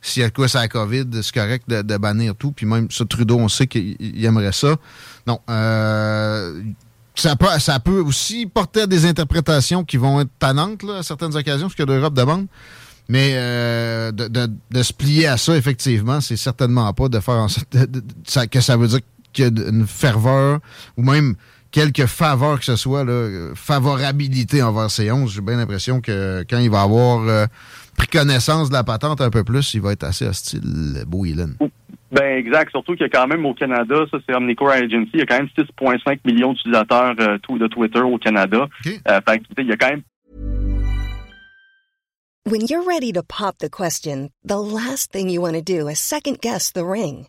s'il 0.00 0.22
y 0.22 0.24
a 0.24 0.30
quoi 0.30 0.48
ça 0.48 0.60
la 0.60 0.68
COVID, 0.68 1.06
c'est 1.22 1.34
correct 1.34 1.68
de, 1.68 1.96
bannir 1.96 2.34
tout. 2.34 2.50
Puis 2.52 2.66
même 2.66 2.90
ça, 2.90 3.04
Trudeau, 3.04 3.38
on 3.38 3.48
sait 3.48 3.66
qu'il 3.66 4.24
aimerait 4.24 4.52
ça. 4.52 4.76
Non. 5.26 5.38
ça, 7.14 7.36
peut, 7.36 7.46
ça 7.58 7.78
peut 7.78 8.00
aussi 8.00 8.46
porter 8.46 8.82
à 8.82 8.86
des 8.86 9.06
interprétations 9.06 9.84
qui 9.84 9.98
vont 9.98 10.20
être 10.20 10.30
tannantes 10.38 10.82
à 10.98 11.02
certaines 11.04 11.36
occasions, 11.36 11.68
ce 11.68 11.76
que 11.76 11.84
l'Europe 11.84 12.14
demande. 12.14 12.46
Mais 13.08 13.34
de, 14.12 14.82
se 14.82 14.92
plier 14.92 15.28
à 15.28 15.36
ça, 15.36 15.56
effectivement, 15.56 16.20
c'est 16.20 16.36
certainement 16.36 16.92
pas 16.92 17.08
de 17.08 17.20
faire 17.20 17.34
en 17.34 17.48
sorte 17.48 17.68
que 18.50 18.60
ça 18.60 18.76
veut 18.76 18.88
dire 18.88 19.00
une 19.38 19.86
ferveur 19.86 20.60
ou 20.96 21.02
même 21.02 21.36
quelque 21.72 22.06
faveur 22.06 22.58
que 22.58 22.64
ce 22.64 22.76
soit, 22.76 23.04
là, 23.04 23.50
favorabilité 23.54 24.62
envers 24.62 24.88
C11. 24.88 25.34
J'ai 25.34 25.40
bien 25.40 25.56
l'impression 25.56 26.00
que 26.00 26.44
quand 26.48 26.58
il 26.58 26.70
va 26.70 26.82
avoir 26.82 27.26
euh, 27.26 27.46
pris 27.96 28.06
connaissance 28.06 28.68
de 28.68 28.74
la 28.74 28.84
patente 28.84 29.20
un 29.20 29.30
peu 29.30 29.42
plus, 29.42 29.74
il 29.74 29.80
va 29.80 29.92
être 29.92 30.04
assez 30.04 30.26
hostile, 30.26 31.04
Beau 31.06 31.24
Ben 32.12 32.36
exact, 32.36 32.70
surtout 32.72 32.92
qu'il 32.92 33.02
y 33.02 33.04
a 33.04 33.08
quand 33.08 33.26
même 33.26 33.46
au 33.46 33.54
Canada, 33.54 34.04
ça 34.10 34.18
c'est 34.26 34.34
Omnicore 34.34 34.70
Agency, 34.70 35.10
il 35.14 35.20
y 35.20 35.22
a 35.22 35.26
quand 35.26 35.38
même 35.38 35.48
6,5 35.58 36.18
millions 36.26 36.52
d'utilisateurs 36.52 37.14
euh, 37.18 37.38
de 37.38 37.66
Twitter 37.68 38.00
au 38.00 38.18
Canada. 38.18 38.68
Euh, 38.86 39.20
il 39.58 39.66
y 39.66 39.72
a 39.72 39.76
quand 39.76 39.90
même 39.90 40.02
When 42.44 42.62
you're 42.62 42.82
ready 42.82 43.12
to 43.12 43.22
pop 43.22 43.58
the 43.58 43.70
question, 43.70 44.30
the 44.42 44.58
last 44.58 45.12
thing 45.12 45.30
you 45.30 45.40
want 45.40 45.54
to 45.54 45.62
do 45.62 45.86
is 45.88 46.00
second 46.00 46.40
guess 46.40 46.72
the 46.72 46.84
ring. 46.84 47.28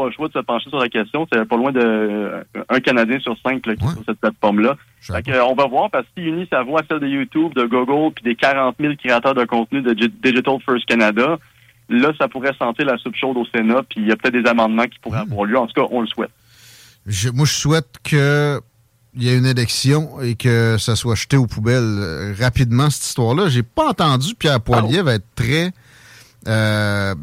Pas 0.00 0.06
le 0.06 0.12
choix 0.12 0.28
de 0.28 0.32
se 0.32 0.38
pencher 0.38 0.70
sur 0.70 0.78
la 0.78 0.88
question. 0.88 1.26
C'est 1.30 1.44
pas 1.44 1.56
loin 1.56 1.72
de 1.72 1.80
euh, 1.80 2.42
un 2.70 2.80
Canadien 2.80 3.18
sur 3.20 3.36
cinq 3.44 3.66
là, 3.66 3.76
qui 3.76 3.84
est 3.84 3.92
sur 3.92 4.02
cette 4.06 4.18
plateforme-là. 4.18 4.76
Euh, 5.28 5.42
on 5.48 5.54
va 5.54 5.66
voir 5.66 5.90
parce 5.90 6.06
qu'il 6.14 6.26
unit 6.26 6.46
sa 6.50 6.62
voix 6.62 6.80
à 6.80 6.84
celle 6.88 7.00
de 7.00 7.06
YouTube, 7.06 7.52
de 7.54 7.64
Google, 7.66 8.14
puis 8.14 8.24
des 8.24 8.34
40 8.34 8.76
000 8.80 8.94
créateurs 8.96 9.34
de 9.34 9.44
contenu 9.44 9.82
de 9.82 9.92
Gi- 9.94 10.12
Digital 10.22 10.56
First 10.64 10.86
Canada. 10.86 11.38
Là, 11.90 12.12
ça 12.18 12.28
pourrait 12.28 12.54
sentir 12.58 12.86
la 12.86 12.96
soupe 12.98 13.16
chaude 13.16 13.36
au 13.36 13.44
Sénat, 13.46 13.82
puis 13.88 14.00
il 14.00 14.08
y 14.08 14.12
a 14.12 14.16
peut-être 14.16 14.42
des 14.42 14.48
amendements 14.48 14.84
qui 14.86 14.98
pourraient 15.00 15.18
avoir 15.18 15.44
lieu. 15.44 15.58
En 15.58 15.66
tout 15.66 15.74
cas, 15.80 15.86
on 15.90 16.00
le 16.00 16.06
souhaite. 16.06 16.30
Je- 17.06 17.30
moi, 17.30 17.44
je 17.46 17.52
souhaite 17.52 17.96
que 18.04 18.60
il 19.16 19.24
y 19.24 19.28
ait 19.28 19.36
une 19.36 19.46
élection 19.46 20.20
et 20.22 20.36
que 20.36 20.76
ça 20.78 20.94
soit 20.94 21.16
jeté 21.16 21.36
aux 21.36 21.48
poubelles 21.48 21.82
euh, 21.82 22.32
rapidement, 22.40 22.88
cette 22.90 23.04
histoire-là. 23.06 23.48
J'ai 23.48 23.64
pas 23.64 23.88
entendu 23.88 24.34
Pierre 24.36 24.60
Poilievre 24.60 25.10
être 25.10 25.24
très 25.34 25.72
euh, 26.46 27.14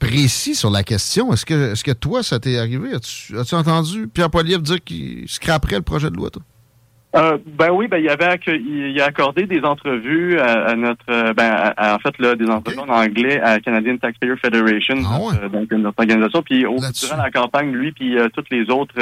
précis 0.00 0.56
sur 0.56 0.70
la 0.70 0.82
question. 0.82 1.32
Est-ce 1.32 1.46
que, 1.46 1.72
est-ce 1.72 1.84
que 1.84 1.92
toi, 1.92 2.22
ça 2.24 2.40
t'est 2.40 2.58
arrivé? 2.58 2.94
As-tu, 2.94 3.38
as-tu 3.38 3.54
entendu 3.54 4.08
Pierre 4.08 4.30
Poilievre 4.30 4.62
dire 4.62 4.82
qu'il 4.82 5.28
scraperait 5.28 5.76
le 5.76 5.82
projet 5.82 6.10
de 6.10 6.16
loi, 6.16 6.30
toi? 6.30 6.42
Euh, 7.16 7.38
ben 7.44 7.70
oui, 7.72 7.88
ben 7.88 7.98
il 7.98 8.08
avait 8.08 8.38
il 8.46 9.00
a 9.00 9.06
accordé 9.06 9.44
des 9.44 9.62
entrevues 9.62 10.38
à, 10.38 10.66
à 10.68 10.76
notre 10.76 11.04
euh, 11.10 11.32
ben 11.34 11.50
à- 11.50 11.70
à- 11.76 11.96
en 11.96 11.98
fait 11.98 12.16
là 12.20 12.36
des 12.36 12.46
entrevues 12.48 12.78
en 12.78 12.88
anglais 12.88 13.40
à 13.40 13.58
Canadian 13.58 13.96
Taxpayer 13.96 14.36
Federation 14.36 14.94
notre, 14.94 15.42
euh, 15.42 15.48
donc 15.48 15.72
notre 15.72 15.98
organisation 15.98 16.40
puis 16.42 16.64
au, 16.66 16.76
durant 16.76 17.16
la 17.16 17.32
campagne 17.32 17.72
lui 17.72 17.90
puis 17.90 18.16
euh, 18.16 18.28
tous 18.32 18.44
les 18.52 18.70
autres 18.70 18.94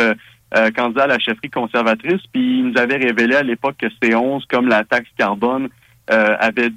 candidats 0.74 1.04
à 1.04 1.06
la 1.06 1.18
chefferie 1.18 1.50
conservatrice 1.50 2.22
puis 2.32 2.60
il 2.60 2.68
nous 2.70 2.78
avait 2.80 2.96
révélé 2.96 3.34
à 3.36 3.42
l'époque 3.42 3.76
que 3.78 3.88
C11 4.02 4.44
comme 4.48 4.68
la 4.68 4.84
taxe 4.84 5.10
carbone 5.18 5.68
avait 6.08 6.70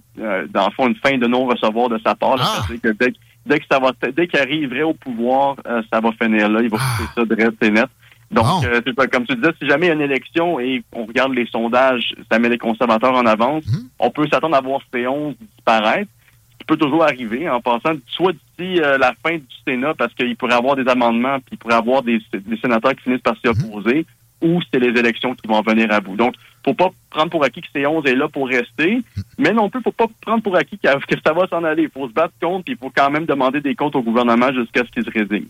dans 0.49 0.65
le 0.65 0.71
fond 0.75 0.89
une 0.89 0.97
fin 0.97 1.17
de 1.17 1.27
non 1.27 1.45
recevoir 1.45 1.87
de 1.87 1.97
sa 2.05 2.13
part 2.13 2.35
là, 2.35 2.43
que 2.83 2.89
dès, 2.89 3.11
que- 3.13 3.17
dès 3.45 3.59
que 3.59 3.65
ça 3.69 3.79
va 3.79 3.91
dès 4.11 4.27
qu'il 4.27 4.39
arriverait 4.39 4.83
au 4.83 4.93
pouvoir 4.93 5.55
euh, 5.67 5.81
ça 5.91 5.99
va 5.99 6.11
finir 6.13 6.49
là. 6.49 6.61
Il 6.61 6.69
va 6.69 6.77
couper 6.77 7.09
ça 7.15 7.25
de 7.25 7.35
reste 7.35 7.63
et 7.63 7.71
net. 7.71 7.87
Donc, 8.31 8.63
euh, 8.63 8.81
comme 9.11 9.25
tu 9.25 9.35
disais, 9.35 9.51
si 9.61 9.67
jamais 9.67 9.87
il 9.87 9.89
y 9.89 9.91
a 9.91 9.95
une 9.95 10.01
élection 10.01 10.59
et 10.59 10.83
on 10.93 11.05
regarde 11.05 11.33
les 11.33 11.45
sondages, 11.47 12.15
ça 12.31 12.39
met 12.39 12.47
les 12.47 12.57
conservateurs 12.57 13.13
en 13.13 13.25
avance, 13.25 13.65
on 13.99 14.09
peut 14.09 14.25
s'attendre 14.31 14.55
à 14.55 14.61
voir 14.61 14.79
C11 14.93 15.35
disparaître. 15.55 16.09
Ce 16.53 16.57
qui 16.59 16.65
peut 16.65 16.77
toujours 16.77 17.03
arriver 17.03 17.49
en 17.49 17.59
passant 17.59 17.95
soit 18.07 18.31
d'ici 18.31 18.79
euh, 18.81 18.97
la 18.97 19.13
fin 19.21 19.35
du 19.35 19.45
Sénat, 19.67 19.95
parce 19.95 20.13
qu'il 20.13 20.37
pourrait 20.37 20.53
avoir 20.53 20.75
des 20.75 20.87
amendements, 20.87 21.39
puis 21.39 21.53
il 21.53 21.57
pourrait 21.57 21.75
avoir 21.75 22.03
des, 22.03 22.21
des 22.31 22.57
sénateurs 22.57 22.95
qui 22.95 23.03
finissent 23.03 23.21
par 23.21 23.35
s'y 23.37 23.47
opposer, 23.47 24.05
ou 24.41 24.61
c'est 24.71 24.79
les 24.79 24.97
élections 24.97 25.35
qui 25.35 25.47
vont 25.47 25.61
venir 25.61 25.91
à 25.91 25.99
bout. 25.99 26.15
Donc, 26.15 26.35
faut 26.65 26.73
pas 26.73 26.89
prendre 27.09 27.29
pour 27.29 27.43
acquis 27.43 27.61
que 27.61 27.67
C11 27.79 28.07
est 28.07 28.15
là 28.15 28.27
pour 28.27 28.47
rester, 28.47 29.01
mais 29.37 29.51
non 29.51 29.69
plus, 29.69 29.81
faut 29.81 29.91
pas 29.91 30.07
prendre 30.21 30.43
pour 30.43 30.55
acquis 30.55 30.77
que 30.77 30.87
ça 31.25 31.33
va 31.33 31.47
s'en 31.47 31.63
aller. 31.63 31.83
Il 31.83 31.89
faut 31.89 32.07
se 32.07 32.13
battre 32.13 32.33
contre, 32.41 32.65
puis 32.65 32.73
il 32.73 32.77
faut 32.77 32.91
quand 32.95 33.09
même 33.09 33.25
demander 33.25 33.61
des 33.61 33.75
comptes 33.75 33.95
au 33.95 34.03
gouvernement 34.03 34.51
jusqu'à 34.53 34.83
ce 34.85 34.91
qu'il 34.91 35.03
se 35.03 35.09
résigne. 35.09 35.47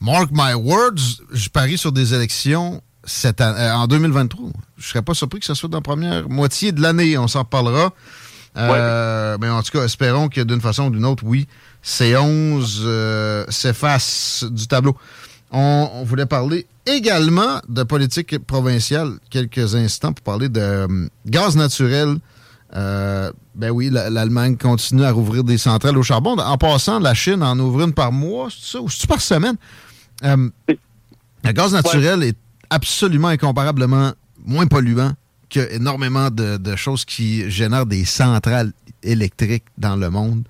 Mark 0.00 0.30
my 0.32 0.54
words, 0.54 1.22
je 1.32 1.48
parie 1.48 1.78
sur 1.78 1.92
des 1.92 2.14
élections 2.14 2.82
cette 3.06 3.40
euh, 3.40 3.72
en 3.72 3.86
2023. 3.86 4.50
Je 4.78 4.88
serais 4.88 5.02
pas 5.02 5.14
surpris 5.14 5.40
que 5.40 5.46
ce 5.46 5.54
soit 5.54 5.68
dans 5.68 5.78
la 5.78 5.82
première 5.82 6.28
moitié 6.28 6.72
de 6.72 6.80
l'année. 6.80 7.16
On 7.18 7.28
s'en 7.28 7.40
reparlera. 7.40 7.92
Euh, 8.56 9.36
Mais 9.40 9.48
en 9.48 9.62
tout 9.62 9.72
cas, 9.72 9.84
espérons 9.84 10.28
que 10.28 10.40
d'une 10.40 10.60
façon 10.60 10.86
ou 10.86 10.90
d'une 10.90 11.04
autre, 11.04 11.24
oui, 11.26 11.48
C11 11.84 12.82
euh, 12.84 13.44
s'efface 13.48 14.44
du 14.48 14.66
tableau. 14.66 14.96
On, 15.56 15.88
on 15.94 16.04
voulait 16.04 16.26
parler 16.26 16.66
également 16.84 17.60
de 17.68 17.82
politique 17.84 18.38
provinciale 18.40 19.12
quelques 19.30 19.74
instants 19.76 20.12
pour 20.12 20.24
parler 20.24 20.48
de 20.48 20.60
euh, 20.60 21.08
gaz 21.26 21.56
naturel. 21.56 22.16
Euh, 22.74 23.30
ben 23.54 23.70
oui, 23.70 23.88
la- 23.88 24.10
l'Allemagne 24.10 24.56
continue 24.56 25.04
à 25.04 25.12
rouvrir 25.12 25.44
des 25.44 25.58
centrales 25.58 25.96
au 25.96 26.02
charbon. 26.02 26.36
En 26.38 26.58
passant, 26.58 26.98
la 26.98 27.14
Chine 27.14 27.42
en 27.42 27.56
ouvre 27.60 27.82
une 27.82 27.92
par 27.92 28.10
mois, 28.10 28.48
c'est 28.50 28.72
ça, 28.72 28.80
ou 28.80 28.90
c'est 28.90 29.06
par 29.06 29.20
semaine? 29.20 29.54
Euh, 30.24 30.48
le 31.44 31.52
gaz 31.52 31.72
naturel 31.72 32.22
est 32.24 32.36
absolument 32.70 33.28
incomparablement 33.28 34.12
moins 34.44 34.66
polluant 34.66 35.12
que 35.50 35.72
énormément 35.72 36.30
de, 36.30 36.56
de 36.56 36.74
choses 36.74 37.04
qui 37.04 37.48
génèrent 37.48 37.86
des 37.86 38.04
centrales 38.04 38.72
électriques 39.04 39.64
dans 39.78 39.94
le 39.94 40.10
monde. 40.10 40.42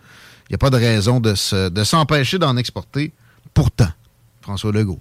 Il 0.48 0.52
n'y 0.52 0.54
a 0.54 0.58
pas 0.58 0.70
de 0.70 0.76
raison 0.78 1.20
de 1.20 1.34
se- 1.34 1.68
de 1.68 1.84
s'empêcher 1.84 2.38
d'en 2.38 2.56
exporter. 2.56 3.12
Pourtant, 3.52 3.88
François 4.44 4.72
Legault. 4.72 5.00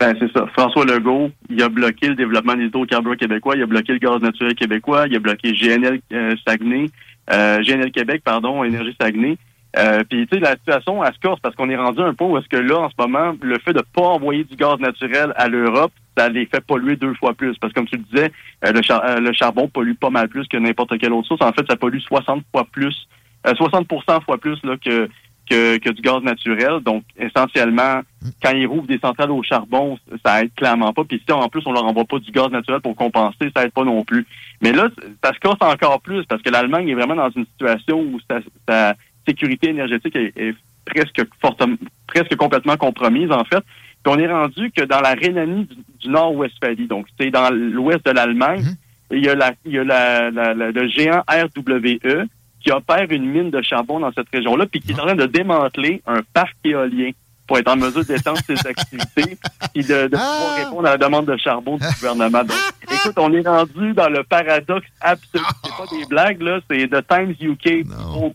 Ben, 0.00 0.16
c'est 0.18 0.32
ça. 0.32 0.46
François 0.56 0.86
Legault, 0.86 1.30
il 1.50 1.62
a 1.62 1.68
bloqué 1.68 2.08
le 2.08 2.14
développement 2.14 2.54
des 2.54 2.66
hydrocarbures 2.66 3.16
québécois, 3.18 3.54
il 3.56 3.62
a 3.62 3.66
bloqué 3.66 3.92
le 3.92 3.98
gaz 3.98 4.22
naturel 4.22 4.54
québécois, 4.54 5.06
il 5.08 5.16
a 5.16 5.18
bloqué 5.18 5.52
GNL 5.52 6.00
euh, 6.12 6.34
Saguenay, 6.46 6.86
euh, 7.30 7.62
GNL 7.62 7.90
Québec, 7.90 8.22
pardon, 8.24 8.64
Énergie 8.64 8.96
Saguenay. 8.98 9.36
Euh, 9.76 10.02
Puis, 10.08 10.26
tu 10.26 10.36
sais, 10.36 10.40
la 10.40 10.52
situation, 10.52 11.04
elle 11.04 11.12
se 11.12 11.18
corse 11.18 11.40
parce 11.40 11.54
qu'on 11.54 11.68
est 11.68 11.76
rendu 11.76 12.00
un 12.00 12.14
point 12.14 12.28
où 12.28 12.38
est-ce 12.38 12.48
que 12.48 12.56
là, 12.56 12.78
en 12.78 12.88
ce 12.88 12.94
moment, 12.98 13.34
le 13.42 13.58
fait 13.58 13.74
de 13.74 13.82
pas 13.92 14.02
envoyer 14.02 14.44
du 14.44 14.56
gaz 14.56 14.78
naturel 14.78 15.34
à 15.36 15.48
l'Europe, 15.48 15.92
ça 16.16 16.30
les 16.30 16.46
fait 16.46 16.64
polluer 16.64 16.96
deux 16.96 17.14
fois 17.14 17.34
plus. 17.34 17.58
Parce 17.58 17.74
que, 17.74 17.78
comme 17.78 17.88
tu 17.88 17.96
le 17.96 18.04
disais, 18.04 18.32
le, 18.62 19.20
le 19.20 19.32
charbon 19.34 19.68
pollue 19.68 19.92
pas 20.00 20.10
mal 20.10 20.28
plus 20.28 20.48
que 20.48 20.56
n'importe 20.56 20.96
quelle 20.98 21.12
autre 21.12 21.28
source. 21.28 21.42
En 21.42 21.52
fait, 21.52 21.66
ça 21.68 21.76
pollue 21.76 21.98
60 21.98 22.44
fois 22.50 22.66
plus, 22.72 23.06
euh, 23.46 23.54
60 23.54 23.86
fois 24.24 24.38
plus 24.38 24.58
là, 24.64 24.76
que, 24.78 25.08
que, 25.48 25.78
que 25.78 25.90
du 25.90 26.02
gaz 26.02 26.22
naturel. 26.22 26.80
Donc, 26.84 27.02
essentiellement, 27.18 28.00
quand 28.42 28.50
ils 28.50 28.66
rouvrent 28.66 28.86
des 28.86 28.98
centrales 28.98 29.30
au 29.30 29.42
charbon, 29.42 29.98
ça 30.24 30.42
aide 30.42 30.52
clairement 30.54 30.92
pas. 30.92 31.04
Puis 31.04 31.22
si 31.26 31.32
en 31.32 31.48
plus 31.48 31.62
on 31.66 31.72
leur 31.72 31.84
envoie 31.84 32.04
pas 32.04 32.18
du 32.18 32.30
gaz 32.30 32.48
naturel 32.50 32.80
pour 32.80 32.94
compenser, 32.96 33.50
ça 33.56 33.64
aide 33.64 33.72
pas 33.72 33.84
non 33.84 34.04
plus. 34.04 34.26
Mais 34.60 34.72
là, 34.72 34.88
ça 35.24 35.32
se 35.32 35.38
casse 35.38 35.56
encore 35.60 36.00
plus 36.00 36.24
parce 36.26 36.42
que 36.42 36.50
l'Allemagne 36.50 36.88
est 36.88 36.94
vraiment 36.94 37.14
dans 37.16 37.30
une 37.30 37.46
situation 37.46 38.00
où 38.00 38.18
sa, 38.30 38.40
sa 38.68 38.94
sécurité 39.26 39.70
énergétique 39.70 40.16
est, 40.16 40.32
est 40.36 40.54
presque 40.84 41.22
fortement, 41.40 41.76
presque 42.06 42.34
complètement 42.36 42.76
compromise 42.76 43.30
en 43.30 43.44
fait. 43.44 43.62
Puis 44.04 44.14
on 44.14 44.18
est 44.18 44.30
rendu 44.32 44.70
que 44.70 44.84
dans 44.84 45.00
la 45.00 45.14
Rhénanie 45.14 45.64
du, 45.64 45.76
du 46.00 46.08
Nord-Westphalie, 46.08 46.86
donc 46.86 47.06
c'est 47.20 47.30
dans 47.30 47.50
l'ouest 47.50 48.04
de 48.06 48.10
l'Allemagne, 48.12 48.64
il 49.10 49.24
y 49.24 49.28
a, 49.28 49.34
la, 49.34 49.52
il 49.64 49.72
y 49.72 49.78
a 49.78 49.84
la- 49.84 50.30
la- 50.30 50.54
le 50.54 50.88
géant 50.88 51.22
RWE 51.28 52.26
qui 52.68 52.72
opère 52.72 53.06
une 53.10 53.24
mine 53.24 53.50
de 53.50 53.62
charbon 53.62 53.98
dans 53.98 54.12
cette 54.12 54.28
région-là, 54.30 54.66
puis 54.66 54.80
qui 54.80 54.92
est 54.92 55.00
en 55.00 55.06
train 55.06 55.14
de 55.14 55.24
démanteler 55.24 56.02
un 56.06 56.20
parc 56.34 56.54
éolien 56.64 57.12
pour 57.46 57.56
être 57.56 57.68
en 57.68 57.76
mesure 57.76 58.04
d'étendre 58.04 58.38
ses 58.46 58.66
activités 58.66 59.38
et 59.74 59.82
de, 59.82 60.02
de 60.02 60.08
pouvoir 60.08 60.56
répondre 60.58 60.86
à 60.86 60.90
la 60.90 60.98
demande 60.98 61.24
de 61.24 61.36
charbon 61.38 61.78
du 61.78 61.86
gouvernement. 61.98 62.44
Donc, 62.44 62.58
écoute, 62.92 63.14
on 63.16 63.32
est 63.32 63.48
rendu 63.48 63.94
dans 63.94 64.10
le 64.10 64.22
paradoxe 64.22 64.86
absolu. 65.00 65.44
C'est 65.64 65.70
pas 65.70 65.96
des 65.96 66.04
blagues, 66.04 66.42
là, 66.42 66.60
c'est 66.70 66.88
The 66.88 67.08
Times 67.08 67.34
UK, 67.40 67.86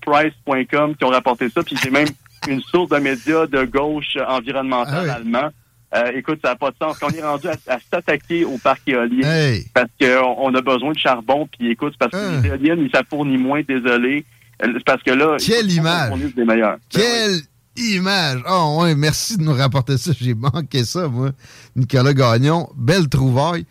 Price.com 0.02 0.96
qui 0.96 1.06
ont 1.06 1.10
rapporté 1.10 1.50
ça, 1.50 1.62
puis 1.62 1.78
c'est 1.78 1.92
même 1.92 2.08
une 2.48 2.62
source 2.62 2.90
de 2.90 2.98
médias 2.98 3.46
de 3.46 3.66
gauche 3.66 4.18
environnementale 4.28 5.12
allemand. 5.12 5.50
Euh, 5.96 6.12
écoute, 6.16 6.40
ça 6.44 6.50
n'a 6.52 6.56
pas 6.56 6.72
de 6.72 6.76
sens. 6.82 6.98
On 7.04 7.10
est 7.10 7.22
rendu 7.22 7.48
à, 7.48 7.56
à 7.68 7.78
s'attaquer 7.92 8.46
au 8.46 8.58
parc 8.58 8.82
éolien 8.88 9.58
parce 9.74 9.90
qu'on 10.02 10.36
on 10.40 10.56
a 10.56 10.62
besoin 10.62 10.92
de 10.94 10.98
charbon. 10.98 11.48
Puis 11.58 11.70
écoute, 11.72 11.94
parce 12.00 12.12
que 12.12 12.42
les 12.42 12.48
éoliennes, 12.50 12.90
ça 12.94 13.04
fournit 13.08 13.38
moins, 13.38 13.62
désolé. 13.68 14.26
Euh, 14.64 14.80
parce 14.86 15.04
que 15.04 15.12
là, 15.12 15.38
Quelle 15.40 15.68
qu'on 15.68 15.72
image! 15.74 16.08
fournisse 16.10 16.36
des 16.36 16.46
meilleurs. 16.46 16.78
Quelle 16.90 17.42
image! 17.78 18.42
Oh, 18.50 18.80
ouais, 18.82 18.96
merci 18.96 19.38
de 19.38 19.44
nous 19.44 19.54
rapporter 19.54 19.98
ça. 19.98 20.12
J'ai 20.20 20.34
manqué 20.34 20.84
ça, 20.84 21.08
moi. 21.08 21.32
Nicolas 21.76 22.14
Gagnon, 22.14 22.70
belle 22.76 23.08
trouvaille. 23.08 23.66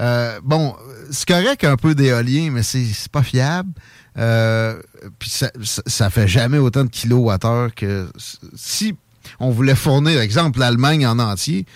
Euh, 0.00 0.38
bon, 0.44 0.74
c'est 1.10 1.26
correct 1.28 1.64
un 1.64 1.76
peu 1.76 1.94
d'éolien, 1.94 2.50
mais 2.52 2.62
c'est 2.62 2.84
c'est 2.84 3.10
pas 3.10 3.22
fiable. 3.22 3.70
Euh, 4.16 4.80
Puis 5.18 5.30
ça, 5.30 5.50
ça, 5.62 5.82
ça 5.86 6.10
fait 6.10 6.26
jamais 6.28 6.58
autant 6.58 6.84
de 6.84 6.88
kilowattheures 6.90 7.74
que 7.74 8.08
si 8.54 8.96
on 9.40 9.50
voulait 9.50 9.74
fournir, 9.74 10.20
exemple, 10.20 10.58
l'Allemagne 10.58 11.06
en 11.06 11.18
entier, 11.18 11.66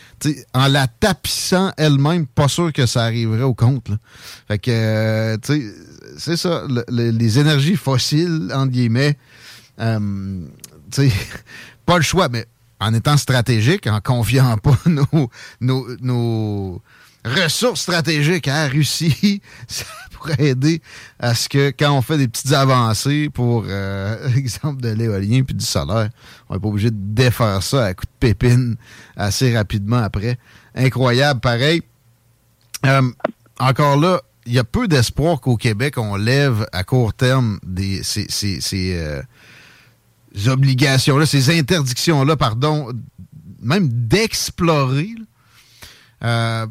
en 0.55 0.69
la 0.69 0.87
tapissant 0.87 1.73
elle-même, 1.77 2.27
pas 2.27 2.49
sûr 2.49 2.73
que 2.73 2.87
ça 2.87 3.05
arriverait 3.05 3.43
au 3.43 3.55
compte. 3.55 3.91
Fait 4.49 4.59
que, 4.59 4.71
euh, 4.71 5.37
c'est 6.19 6.37
ça, 6.37 6.65
les 6.89 7.39
énergies 7.39 7.77
fossiles, 7.77 8.51
entre 8.55 8.73
guillemets, 8.73 9.17
euh, 9.81 10.41
pas 11.87 11.97
le 11.97 12.03
choix, 12.03 12.29
mais 12.29 12.47
en 12.81 12.93
étant 12.95 13.17
stratégique, 13.17 13.87
en 13.87 14.01
confiant 14.01 14.57
pas 14.59 14.79
nos, 14.87 15.31
nos, 15.61 15.87
nos 16.01 16.83
ressources 17.25 17.83
stratégiques 17.83 18.49
à 18.49 18.65
la 18.65 18.69
Russie, 18.69 19.41
ça 19.69 19.85
pourrait 20.23 20.49
aider 20.49 20.81
à 21.19 21.35
ce 21.35 21.49
que 21.49 21.71
quand 21.71 21.93
on 21.97 22.03
fait 22.03 22.19
des 22.19 22.29
petites 22.29 22.53
avancées 22.53 23.29
pour, 23.33 23.65
euh, 23.67 24.29
exemple, 24.37 24.81
de 24.81 24.91
l'éolien 24.91 25.43
puis 25.43 25.55
du 25.55 25.65
solaire, 25.65 26.11
on 26.49 26.55
n'est 26.55 26.61
pas 26.61 26.69
obligé 26.69 26.91
de 26.91 26.97
défaire 26.99 27.63
ça 27.63 27.87
à 27.87 27.95
coup 27.95 28.05
de 28.05 28.19
pépine 28.19 28.77
assez 29.17 29.57
rapidement 29.57 29.99
après. 29.99 30.39
Incroyable, 30.75 31.41
pareil. 31.41 31.83
Euh, 32.87 33.03
encore 33.59 33.97
là, 33.97 34.21
il 34.47 34.53
y 34.53 34.59
a 34.59 34.65
peu 34.65 34.89
d'espoir 34.89 35.41
qu'au 35.41 35.57
Québec, 35.57 35.99
on 35.99 36.17
lève 36.17 36.67
à 36.73 36.83
court 36.85 37.15
terme 37.15 37.61
des, 37.63 38.03
ces, 38.03 38.27
euh, 38.75 39.23
obligations-là, 40.47 41.27
ces 41.27 41.57
interdictions-là, 41.57 42.37
pardon, 42.37 42.89
même 43.63 43.89
d'explorer. 43.89 45.11
Euh, 46.25 46.67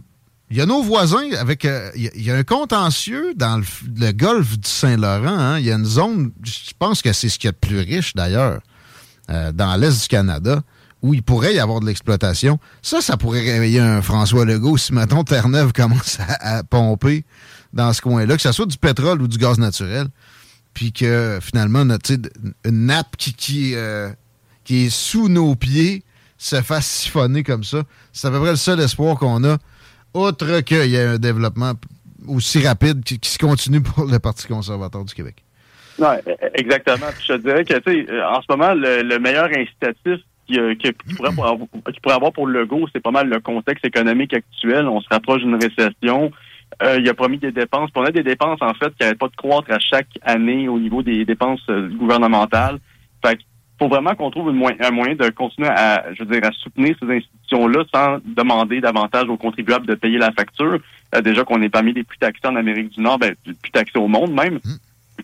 il 0.52 0.58
y 0.58 0.62
a 0.62 0.66
nos 0.66 0.84
voisins 0.84 1.32
avec. 1.40 1.64
Euh, 1.64 1.90
il 1.96 2.22
y, 2.22 2.30
a 2.30 2.36
un 2.36 2.44
contentieux 2.44 3.34
dans 3.36 3.58
le, 3.58 4.12
golfe 4.12 4.60
du 4.60 4.70
Saint-Laurent. 4.70 5.28
Hein. 5.28 5.60
Il 5.60 5.66
y 5.66 5.72
a 5.72 5.76
une 5.76 5.86
zone, 5.86 6.32
je 6.44 6.72
pense 6.78 7.02
que 7.02 7.14
c'est 7.14 7.30
ce 7.30 7.40
qui 7.40 7.48
est 7.48 7.52
le 7.52 7.68
plus 7.68 7.80
riche 7.80 8.14
d'ailleurs, 8.16 8.60
euh, 9.30 9.54
dans 9.54 9.76
l'est 9.78 10.02
du 10.02 10.08
Canada, 10.10 10.62
où 11.02 11.14
il 11.14 11.24
pourrait 11.24 11.56
y 11.56 11.60
avoir 11.60 11.80
de 11.80 11.86
l'exploitation. 11.86 12.60
Ça, 12.82 13.00
ça 13.00 13.16
pourrait 13.16 13.40
réveiller 13.40 13.80
un 13.80 14.02
François 14.02 14.44
Legault 14.44 14.78
si, 14.78 14.94
mettons, 14.94 15.24
Terre-Neuve 15.24 15.72
commence 15.72 16.20
à, 16.42 16.64
pomper 16.64 17.24
dans 17.72 17.94
ce 17.94 18.02
coin-là, 18.02 18.36
que 18.36 18.42
ce 18.42 18.52
soit 18.52 18.66
du 18.66 18.78
pétrole 18.78 19.22
ou 19.22 19.30
du 19.30 19.38
gaz 19.38 19.58
naturel. 19.58 20.08
Puis 20.74 20.92
que 20.92 21.40
finalement, 21.42 21.86
notre, 21.86 22.12
une 22.66 22.86
nappe 22.86 23.16
qui, 23.16 23.74
euh, 23.76 24.12
qui 24.66 24.86
est 24.86 24.90
sous 24.90 25.30
nos 25.30 25.56
pieds 25.56 26.04
se 26.38 26.62
fasse 26.62 26.88
siphonner 26.88 27.44
comme 27.44 27.64
ça. 27.64 27.84
C'est 28.12 28.28
à 28.28 28.32
peu 28.32 28.40
près 28.40 28.52
le 28.52 28.56
seul 28.58 28.80
espoir 28.82 29.16
qu'on 29.18 29.46
a 29.46 29.58
outre 30.14 30.62
qu'il 30.62 30.88
y 30.88 30.96
ait 30.96 31.06
un 31.06 31.18
développement 31.18 31.74
aussi 32.28 32.66
rapide 32.66 33.04
qui, 33.04 33.20
se 33.24 33.38
continue 33.38 33.82
pour 33.82 34.06
le 34.06 34.20
Parti 34.20 34.48
conservateur 34.48 35.04
du 35.04 35.14
Québec. 35.14 35.36
Oui, 36.00 36.16
exactement. 36.56 37.08
je 37.22 37.34
te 37.34 37.38
dirais 37.38 37.66
que, 37.66 37.78
tu 37.80 38.06
sais, 38.08 38.22
en 38.24 38.42
ce 38.42 38.48
moment, 38.50 38.74
le, 38.74 39.18
meilleur 39.20 39.46
incitatif 39.46 40.24
qu'il 40.48 40.94
pourrait, 41.16 41.30
avoir, 41.30 41.58
pourrait 41.58 42.16
avoir 42.16 42.34
pour 42.34 42.48
le 42.48 42.66
go, 42.66 42.88
c'est 42.92 43.02
pas 43.02 43.12
mal 43.12 43.30
le 43.30 43.40
contexte 43.40 43.86
économique 43.86 44.34
actuel. 44.34 44.88
On 44.88 45.02
se 45.02 45.08
rapproche 45.10 45.42
d'une 45.42 45.56
récession. 45.56 46.32
Euh, 46.84 46.98
il 47.00 47.08
a 47.08 47.14
promis 47.14 47.38
des 47.38 47.52
dépenses. 47.52 47.90
on 47.96 48.04
a 48.04 48.12
des 48.12 48.24
dépenses, 48.24 48.62
en 48.62 48.74
fait, 48.74 48.90
qui 48.90 49.02
n'arrêtent 49.02 49.20
pas 49.20 49.28
de 49.28 49.36
croître 49.36 49.72
à 49.72 49.80
chaque 49.80 50.08
année 50.24 50.68
au 50.68 50.80
niveau 50.80 51.04
des 51.04 51.26
dépenses 51.26 51.62
euh, 51.70 51.90
gouvernementales. 51.90 52.80
Fait 53.24 53.38
faut 53.82 53.88
vraiment 53.88 54.14
qu'on 54.14 54.30
trouve 54.30 54.50
un 54.50 54.92
moyen 54.92 55.16
de 55.16 55.30
continuer 55.30 55.68
à, 55.68 56.06
je 56.14 56.24
veux 56.24 56.30
dire, 56.30 56.48
à 56.48 56.52
soutenir 56.52 56.96
ces 57.02 57.10
institutions-là 57.10 57.84
sans 57.92 58.20
demander 58.24 58.80
davantage 58.80 59.28
aux 59.28 59.38
contribuables 59.38 59.88
de 59.88 59.96
payer 59.96 60.20
la 60.20 60.32
facture. 60.32 60.78
Euh, 61.16 61.22
déjà 61.22 61.44
qu'on 61.44 61.64
est 61.64 61.70
parmi 61.70 61.92
les 61.92 62.04
plus 62.04 62.20
taxés 62.20 62.48
en 62.48 62.56
Amérique 62.56 62.90
du 62.90 63.02
Nord, 63.02 63.18
ben, 63.18 63.34
plus 63.44 63.72
taxés 63.72 63.98
au 63.98 64.08
monde 64.08 64.34
même. 64.34 64.60
Mmh. 64.64 64.76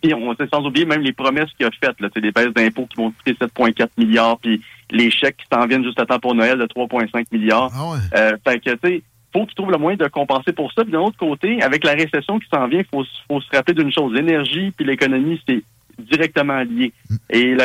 Et 0.02 0.12
on 0.12 0.34
sait 0.34 0.48
sans 0.52 0.64
oublier 0.66 0.86
même 0.86 1.02
les 1.02 1.12
promesses 1.12 1.50
qu'il 1.56 1.66
a 1.66 1.70
faites, 1.70 2.00
là, 2.00 2.08
des 2.16 2.32
baisses 2.32 2.52
d'impôts 2.52 2.86
qui 2.86 2.96
vont 2.96 3.12
coûter 3.12 3.32
7,4 3.34 3.88
milliards, 3.96 4.38
puis 4.38 4.60
les 4.90 5.10
chèques 5.12 5.36
qui 5.36 5.46
s'en 5.52 5.64
viennent 5.66 5.84
juste 5.84 6.00
à 6.00 6.06
temps 6.06 6.18
pour 6.18 6.34
Noël 6.34 6.58
de 6.58 6.66
3,5 6.66 7.26
milliards. 7.30 7.70
Ah 7.72 7.90
ouais. 7.92 7.98
euh, 8.16 8.36
fait 8.44 8.58
que, 8.58 8.70
tu 8.70 8.78
sais, 8.82 9.02
faut 9.32 9.46
qu'ils 9.46 9.54
trouvent 9.54 9.70
le 9.70 9.78
moyen 9.78 9.96
de 9.96 10.08
compenser 10.08 10.52
pour 10.52 10.72
ça. 10.72 10.82
Puis 10.82 10.92
d'un 10.92 11.00
autre 11.00 11.16
côté, 11.16 11.62
avec 11.62 11.84
la 11.84 11.92
récession 11.92 12.40
qui 12.40 12.48
s'en 12.48 12.66
vient, 12.66 12.80
il 12.80 12.86
faut, 12.86 13.04
faut 13.28 13.40
se 13.40 13.56
rappeler 13.56 13.74
d'une 13.74 13.92
chose. 13.92 14.12
L'énergie 14.12 14.72
puis 14.72 14.84
l'économie, 14.84 15.40
c'est 15.48 15.62
directement 15.98 16.60
liés. 16.62 16.92
Et 17.30 17.56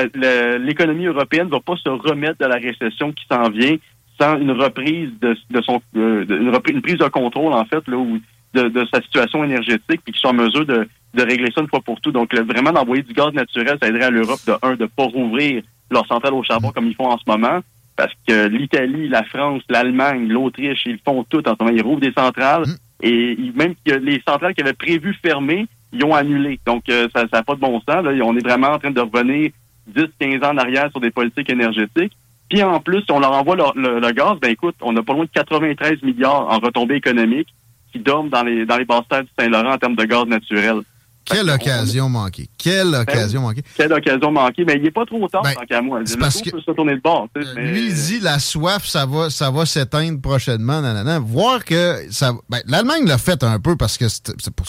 l'économie 0.60 1.06
européenne 1.06 1.48
ne 1.48 1.52
va 1.52 1.60
pas 1.60 1.76
se 1.78 1.90
remettre 1.90 2.40
de 2.40 2.46
la 2.46 2.56
récession 2.56 3.12
qui 3.12 3.26
s'en 3.32 3.50
vient 3.50 3.78
sans 4.20 4.38
une 4.38 4.52
reprise 4.52 5.10
de, 5.22 5.36
son 5.62 5.82
une, 5.96 6.82
prise 6.82 6.98
de 6.98 7.08
contrôle 7.08 7.54
en 7.54 7.66
fait 7.66 7.88
là 7.88 7.98
où 7.98 8.20
de, 8.54 8.86
sa 8.94 9.02
situation 9.02 9.44
énergétique 9.44 10.02
puis 10.04 10.14
qu'ils 10.14 10.18
soit 10.18 10.30
en 10.30 10.36
mesure 10.36 10.66
de, 10.66 10.88
régler 11.18 11.52
ça 11.54 11.62
une 11.62 11.68
fois 11.68 11.82
pour 11.82 12.00
tout. 12.02 12.12
Donc 12.12 12.34
vraiment 12.36 12.72
d'envoyer 12.72 13.04
du 13.04 13.14
gaz 13.14 13.34
naturel, 13.34 13.78
ça 13.82 13.88
aiderait 13.88 14.06
à 14.06 14.10
l'Europe 14.10 14.40
de 14.46 14.54
un 14.62 14.76
de 14.76 14.86
pas 14.86 15.06
rouvrir 15.06 15.64
leurs 15.92 16.06
centrales 16.08 16.34
au 16.34 16.44
charbon 16.44 16.72
comme 16.72 16.88
ils 16.88 16.96
font 16.96 17.10
en 17.10 17.18
ce 17.18 17.24
moment 17.28 17.62
parce 17.96 18.14
que 18.28 18.48
l'Italie, 18.48 19.08
la 19.08 19.24
France, 19.24 19.62
l'Allemagne, 19.70 20.28
l'Autriche, 20.28 20.84
ils 20.86 21.00
font 21.06 21.24
tout 21.24 21.48
en 21.48 21.56
ce 21.56 21.64
moment. 21.64 21.76
Ils 21.76 21.84
rouvrent 21.84 22.02
des 22.02 22.14
centrales 22.14 22.64
mm. 22.64 22.76
et 23.04 23.38
même 23.56 23.76
les 23.86 24.22
centrales 24.28 24.54
qui 24.56 24.62
avaient 24.62 24.74
prévu 24.74 25.16
fermer, 25.22 25.68
ils 25.94 26.04
ont 26.04 26.14
annulé. 26.14 26.60
Donc, 26.66 26.90
euh, 26.90 27.08
ça 27.16 27.26
n'a 27.32 27.44
pas 27.44 27.56
de 27.56 27.60
bon 27.60 27.80
sens. 27.80 28.04
Là. 28.04 28.12
On 28.24 28.36
est 28.36 28.44
vraiment 28.44 28.70
en 28.70 28.80
train 28.80 28.92
de 28.92 29.00
revenir 29.00 29.52
10-15 29.96 30.44
ans 30.44 30.54
en 30.54 30.58
arrière 30.58 30.90
sur 30.92 31.00
des 31.00 31.12
politiques 31.12 31.50
énergétiques. 31.50 32.14
Puis 32.50 32.62
en 32.64 32.80
plus, 32.80 33.02
si 33.02 33.12
on 33.12 33.20
leur 33.20 33.32
envoie 33.32 33.56
le, 33.56 34.12
gaz, 34.12 34.38
ben 34.42 34.52
écoute, 34.52 34.76
on 34.82 34.96
a 34.96 35.04
pas 35.04 35.14
loin 35.14 35.26
de 35.26 35.30
93 35.34 36.04
milliards 36.04 36.48
en 36.50 36.60
retombées 36.60 36.96
économiques 36.96 37.54
qui 37.92 38.00
dorment 38.00 38.30
dans 38.30 38.44
les 38.44 38.66
dans 38.66 38.78
les 38.78 38.86
basses 38.86 39.08
terres 39.10 39.24
du 39.24 39.30
Saint-Laurent 39.40 39.74
en 39.74 39.78
termes 39.78 39.96
de 39.96 40.06
gaz 40.06 40.26
naturel. 40.26 40.82
Quelle 41.26 41.50
occasion 41.50 42.10
manquée. 42.10 42.50
Quelle 42.58 42.92
ben 42.92 43.02
occasion 43.02 43.42
manquée. 43.42 43.64
Quelle 43.76 43.94
occasion 43.94 44.32
manquée. 44.32 44.66
Mais 44.66 44.76
il 44.76 44.84
n'est 44.84 44.92
pas 44.92 45.06
trop 45.06 45.28
tard, 45.28 45.44
ben, 45.44 45.54
tant 45.54 45.66
qu'à 45.66 45.82
moi. 45.82 46.00
Le 46.00 46.18
parce 46.18 46.42
que 46.42 46.50
peut 46.50 46.62
se 46.62 46.72
tourner 46.72 46.96
de 46.96 47.02
bord. 47.02 47.28
Tu 47.36 47.44
sais, 47.44 47.62
lui, 47.62 47.88
il 47.88 47.94
dit 47.94 48.20
la 48.20 48.40
soif, 48.40 48.86
ça 48.86 49.06
va, 49.06 49.30
ça 49.30 49.50
va 49.50 49.66
s'éteindre 49.66 50.20
prochainement. 50.20 50.82
Nanana. 50.82 51.20
Voir 51.20 51.64
que 51.64 52.06
ça. 52.12 52.34
Ben, 52.50 52.62
L'Allemagne 52.68 53.06
l'a 53.06 53.18
fait 53.18 53.44
un 53.44 53.60
peu 53.60 53.76
parce 53.76 53.98
que 53.98 54.08
c'est 54.10 54.52
pour 54.56 54.68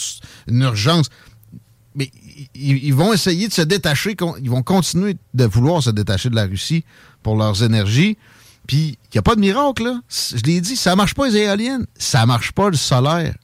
une 0.49 0.63
urgence. 0.63 1.09
Mais 1.97 2.11
ils, 2.55 2.95
vont 2.95 3.13
essayer 3.13 3.49
de 3.49 3.53
se 3.53 3.63
détacher. 3.63 4.17
Ils 4.43 4.51
vont 4.51 4.63
continuer 4.63 5.17
de 5.35 5.45
vouloir 5.45 5.83
se 5.83 5.91
détacher 5.91 6.29
de 6.29 6.35
la 6.35 6.47
Russie 6.47 6.85
pour 7.23 7.37
leurs 7.37 7.63
énergies. 7.63 8.19
Puis, 8.67 8.99
il 9.05 9.15
n'y 9.15 9.19
a 9.19 9.23
pas 9.23 9.35
de 9.35 9.41
miracle, 9.41 9.85
là. 9.85 10.01
Je 10.09 10.43
l'ai 10.43 10.61
dit, 10.61 10.75
ça 10.75 10.97
marche 10.97 11.15
pas 11.15 11.29
les 11.29 11.37
éoliennes. 11.37 11.87
Ça 11.97 12.27
marche 12.27 12.53
pas 12.53 12.71
le 12.71 12.77
solaire. 12.77 13.35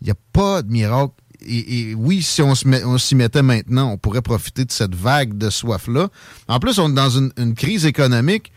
Il 0.00 0.06
n'y 0.06 0.10
a 0.10 0.16
pas 0.32 0.62
de 0.62 0.70
miracle 0.70 1.14
et, 1.46 1.94
oui, 1.94 2.22
si 2.22 2.42
on 2.42 2.54
s'y 2.54 3.14
mettait 3.14 3.42
maintenant, 3.42 3.92
on 3.92 3.98
pourrait 3.98 4.22
profiter 4.22 4.64
de 4.64 4.72
cette 4.72 4.94
vague 4.94 5.36
de 5.36 5.50
soif-là. 5.50 6.08
En 6.48 6.58
plus, 6.58 6.78
on 6.78 6.90
est 6.90 6.94
dans 6.94 7.10
une, 7.10 7.54
crise 7.54 7.86
économique 7.86 8.52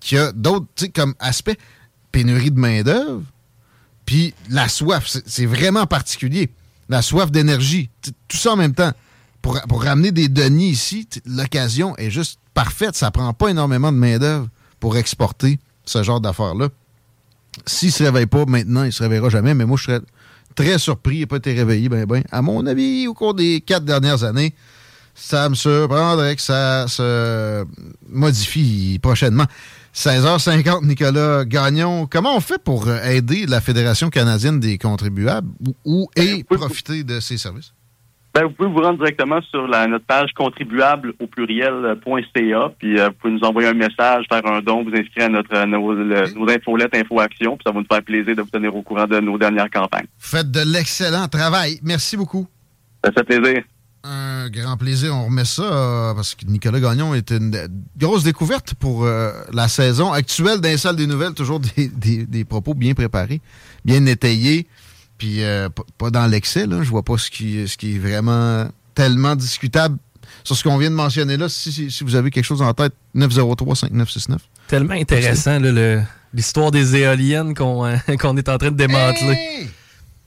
qui 0.00 0.18
a 0.18 0.32
d'autres, 0.32 0.66
comme 0.94 1.14
aspect, 1.18 1.56
pénurie 2.10 2.50
de 2.50 2.58
main-d'œuvre, 2.58 3.22
puis 4.04 4.34
la 4.50 4.68
soif, 4.68 5.16
c'est 5.26 5.46
vraiment 5.46 5.86
particulier. 5.86 6.50
La 6.88 7.02
soif 7.02 7.30
d'énergie, 7.30 7.88
tout 8.28 8.36
ça 8.36 8.52
en 8.52 8.56
même 8.56 8.74
temps. 8.74 8.92
Pour, 9.40 9.82
ramener 9.82 10.12
des 10.12 10.28
deniers 10.28 10.68
ici, 10.68 11.08
l'occasion 11.26 11.96
est 11.96 12.10
juste 12.10 12.38
parfaite. 12.54 12.94
Ça 12.94 13.10
prend 13.10 13.32
pas 13.32 13.48
énormément 13.48 13.90
de 13.90 13.96
main-d'œuvre 13.96 14.48
pour 14.78 14.96
exporter 14.96 15.58
ce 15.84 16.02
genre 16.02 16.20
d'affaires-là. 16.20 16.68
S'il 17.66 17.88
ne 17.88 17.92
se 17.92 18.02
réveille 18.04 18.26
pas 18.26 18.44
maintenant, 18.46 18.82
il 18.82 18.86
ne 18.86 18.90
se 18.92 19.02
réveillera 19.02 19.30
jamais, 19.30 19.54
mais 19.54 19.64
moi, 19.64 19.76
je 19.76 19.84
serais 19.84 20.00
très 20.54 20.78
surpris, 20.78 21.16
il 21.16 21.20
n'a 21.20 21.26
pas 21.26 21.36
été 21.36 21.52
réveillé, 21.52 21.88
ben, 21.88 22.04
ben. 22.04 22.22
À 22.30 22.42
mon 22.42 22.66
avis, 22.66 23.06
au 23.06 23.14
cours 23.14 23.34
des 23.34 23.60
quatre 23.60 23.84
dernières 23.84 24.24
années, 24.24 24.54
ça 25.14 25.48
me 25.48 25.54
surprendrait 25.54 26.36
que 26.36 26.42
ça 26.42 26.86
se 26.88 27.64
modifie 28.08 28.98
prochainement. 29.02 29.46
16h50, 29.94 30.86
Nicolas 30.86 31.44
Gagnon. 31.44 32.06
Comment 32.10 32.36
on 32.36 32.40
fait 32.40 32.62
pour 32.62 32.90
aider 32.90 33.46
la 33.46 33.60
Fédération 33.60 34.08
canadienne 34.08 34.58
des 34.58 34.78
contribuables 34.78 35.50
ou, 35.84 36.08
et 36.16 36.44
profiter 36.44 37.04
de 37.04 37.20
ses 37.20 37.36
services? 37.36 37.74
Ben, 38.34 38.44
vous 38.44 38.50
pouvez 38.50 38.68
vous 38.70 38.80
rendre 38.80 38.98
directement 38.98 39.42
sur 39.42 39.66
la, 39.66 39.86
notre 39.86 40.06
page 40.06 40.32
contribuable 40.34 41.12
au 41.20 41.26
pluriel.ca, 41.26 42.72
puis 42.78 42.98
euh, 42.98 43.08
vous 43.08 43.14
pouvez 43.20 43.32
nous 43.34 43.44
envoyer 43.44 43.68
un 43.68 43.74
message, 43.74 44.24
faire 44.26 44.46
un 44.46 44.62
don, 44.62 44.82
vous 44.84 44.96
inscrire 44.96 45.26
à 45.26 45.28
notre 45.28 45.54
euh, 45.54 45.66
nos, 45.66 45.94
nos 45.94 46.50
infolettes 46.50 46.96
Info 46.96 47.20
Action, 47.20 47.56
puis 47.56 47.64
ça 47.66 47.72
va 47.72 47.80
nous 47.80 47.86
faire 47.90 48.02
plaisir 48.02 48.34
de 48.34 48.40
vous 48.40 48.48
tenir 48.48 48.74
au 48.74 48.80
courant 48.80 49.06
de 49.06 49.20
nos 49.20 49.36
dernières 49.36 49.68
campagnes. 49.68 50.06
Faites 50.18 50.50
de 50.50 50.60
l'excellent 50.60 51.28
travail. 51.28 51.78
Merci 51.82 52.16
beaucoup. 52.16 52.46
Ça 53.04 53.12
fait 53.12 53.24
plaisir. 53.24 53.64
Un 54.02 54.48
grand 54.48 54.78
plaisir. 54.78 55.14
On 55.14 55.26
remet 55.26 55.44
ça 55.44 55.62
euh, 55.62 56.14
parce 56.14 56.34
que 56.34 56.46
Nicolas 56.46 56.80
Gagnon 56.80 57.14
est 57.14 57.30
une 57.32 57.54
grosse 57.98 58.24
découverte 58.24 58.72
pour 58.74 59.06
la 59.52 59.68
saison 59.68 60.10
actuelle 60.10 60.60
d'un 60.60 60.78
salle 60.78 60.96
des 60.96 61.06
nouvelles. 61.06 61.34
Toujours 61.34 61.60
des, 61.60 61.88
des, 61.88 62.24
des 62.24 62.44
propos 62.46 62.72
bien 62.72 62.94
préparés, 62.94 63.42
bien 63.84 64.06
étayés. 64.06 64.66
Puis 65.22 65.44
euh, 65.44 65.68
pas 65.98 66.10
dans 66.10 66.26
l'excès, 66.26 66.66
là. 66.66 66.82
Je 66.82 66.88
vois 66.88 67.04
pas 67.04 67.16
ce 67.16 67.30
qui, 67.30 67.68
ce 67.68 67.76
qui 67.76 67.94
est 67.94 67.98
vraiment 68.00 68.68
tellement 68.92 69.36
discutable 69.36 69.96
sur 70.42 70.56
ce 70.56 70.64
qu'on 70.64 70.76
vient 70.78 70.90
de 70.90 70.96
mentionner 70.96 71.36
là. 71.36 71.48
Si, 71.48 71.96
vous 72.02 72.16
avez 72.16 72.32
quelque 72.32 72.44
chose 72.44 72.60
en 72.60 72.74
tête, 72.74 72.92
903-5969. 73.14 74.38
Tellement 74.66 74.94
intéressant, 74.94 75.60
l'histoire 76.34 76.72
des 76.72 76.96
éoliennes 76.96 77.54
qu'on 77.54 77.86
euh, 77.86 77.96
qu'on 78.20 78.36
est 78.36 78.48
en 78.48 78.58
train 78.58 78.72
de 78.72 78.76
démanteler. 78.76 79.68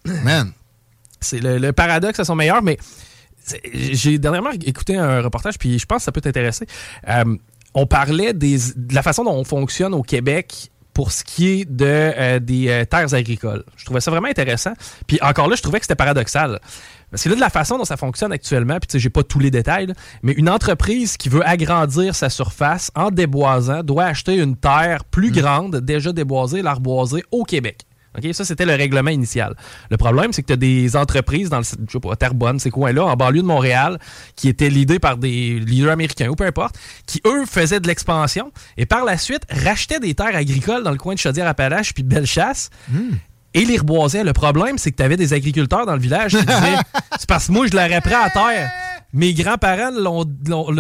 Man! 0.24 0.54
C'est 1.20 1.42
le, 1.42 1.74
paradoxe 1.74 2.22
à 2.22 2.24
son 2.24 2.36
meilleur, 2.36 2.64
mais 2.64 2.78
j'ai 3.74 4.18
dernièrement 4.18 4.52
écouté 4.52 4.96
un 4.96 5.22
reportage, 5.22 5.58
puis 5.58 5.78
je 5.78 5.86
pense 5.86 5.98
que 5.98 6.04
ça 6.06 6.14
peut 6.14 6.22
t'intéresser. 6.22 6.68
Euh, 7.10 7.36
on 7.74 7.86
parlait 7.86 8.32
des, 8.32 8.60
de 8.78 8.96
la 8.96 9.04
façon 9.04 9.26
dont 9.26 9.36
on 9.36 9.44
fonctionne 9.44 9.94
au 9.94 10.04
Québec 10.04 10.72
pour 10.96 11.12
ce 11.12 11.26
qui 11.26 11.48
est 11.50 11.66
de, 11.66 11.86
euh, 11.86 12.40
des 12.40 12.70
euh, 12.70 12.86
terres 12.86 13.14
agricoles. 13.14 13.64
Je 13.76 13.84
trouvais 13.84 14.00
ça 14.00 14.10
vraiment 14.10 14.30
intéressant. 14.30 14.74
Puis 15.06 15.20
encore 15.22 15.50
là, 15.50 15.56
je 15.56 15.62
trouvais 15.62 15.80
que 15.80 15.86
c'était 15.86 15.96
paradoxal. 15.96 16.60
Parce 17.12 17.22
que 17.22 17.30
là, 17.30 17.36
de 17.36 17.42
la 17.42 17.50
façon 17.50 17.78
dont 17.78 17.84
ça 17.84 17.98
fonctionne 17.98 18.32
actuellement, 18.32 18.80
puis 18.80 18.88
tu 18.88 18.94
sais, 18.94 19.00
j'ai 19.00 19.10
pas 19.10 19.22
tous 19.22 19.40
les 19.40 19.52
détails, 19.52 19.88
là, 19.88 19.94
mais 20.24 20.32
une 20.32 20.50
entreprise 20.50 21.18
qui 21.18 21.28
veut 21.28 21.46
agrandir 21.46 22.16
sa 22.16 22.30
surface 22.30 22.92
en 22.96 23.12
déboisant 23.12 23.84
doit 23.84 24.06
acheter 24.06 24.36
une 24.36 24.56
terre 24.56 25.04
plus 25.04 25.32
grande, 25.32 25.82
déjà 25.82 26.14
déboisée, 26.14 26.62
l'arboiser 26.62 27.24
au 27.30 27.44
Québec. 27.44 27.86
OK? 28.18 28.34
Ça, 28.34 28.46
c'était 28.46 28.66
le 28.66 28.74
règlement 28.74 29.12
initial. 29.12 29.56
Le 29.90 29.98
problème, 29.98 30.34
c'est 30.34 30.42
que 30.42 30.48
tu 30.48 30.54
as 30.54 30.58
des 30.58 30.96
entreprises 30.96 31.50
dans 31.50 31.60
le, 31.60 31.64
je 31.64 31.92
sais 31.92 32.00
pas, 32.00 32.16
Terrebonne, 32.16 32.60
ces 32.60 32.72
coins-là, 32.72 33.06
en 33.06 33.16
banlieue 33.16 33.42
de 33.42 33.48
Montréal, 33.48 34.00
qui 34.36 34.48
étaient 34.48 34.70
leadées 34.70 35.00
par 35.00 35.18
des 35.18 35.60
leaders 35.60 35.92
américains 35.92 36.30
ou 36.30 36.36
peu 36.36 36.46
importe, 36.46 36.76
qui, 37.06 37.22
eux, 37.26 37.46
faisaient 37.46 37.80
de 37.80 37.88
l'expansion 37.88 38.52
et 38.78 38.86
par 38.86 39.06
la 39.06 39.18
suite 39.18 39.44
rachetaient 39.50 40.00
des 40.00 40.14
terres 40.14 40.36
agricoles 40.36 40.84
dans 40.84 40.92
le 40.92 40.98
coin 40.98 41.14
de 41.14 41.20
Chaudière-Appalaches 41.20 41.94
puis 41.94 42.04
de 42.04 42.10
Bellechasse 42.10 42.70
et 43.54 43.66
les 43.66 43.78
reboisaient. 43.78 44.24
Le 44.24 44.34
problème, 44.34 44.78
c'est 44.78 44.92
que 44.92 44.98
tu 44.98 45.04
avais 45.04 45.18
des 45.18 45.34
agriculteurs 45.34 45.86
dans 45.86 45.94
le 45.94 46.02
village 46.02 46.32
qui 46.34 46.46
disaient 46.46 46.78
c'est 47.20 47.28
parce 47.28 47.48
que 47.48 47.52
moi, 47.52 47.66
je 47.68 47.72
l'aurais 47.72 48.02
pris 48.02 48.14
à 48.14 48.30
terre. 48.30 48.72
Mes 49.16 49.34
grands-parents 49.34 49.92
l'ont- 49.98 50.26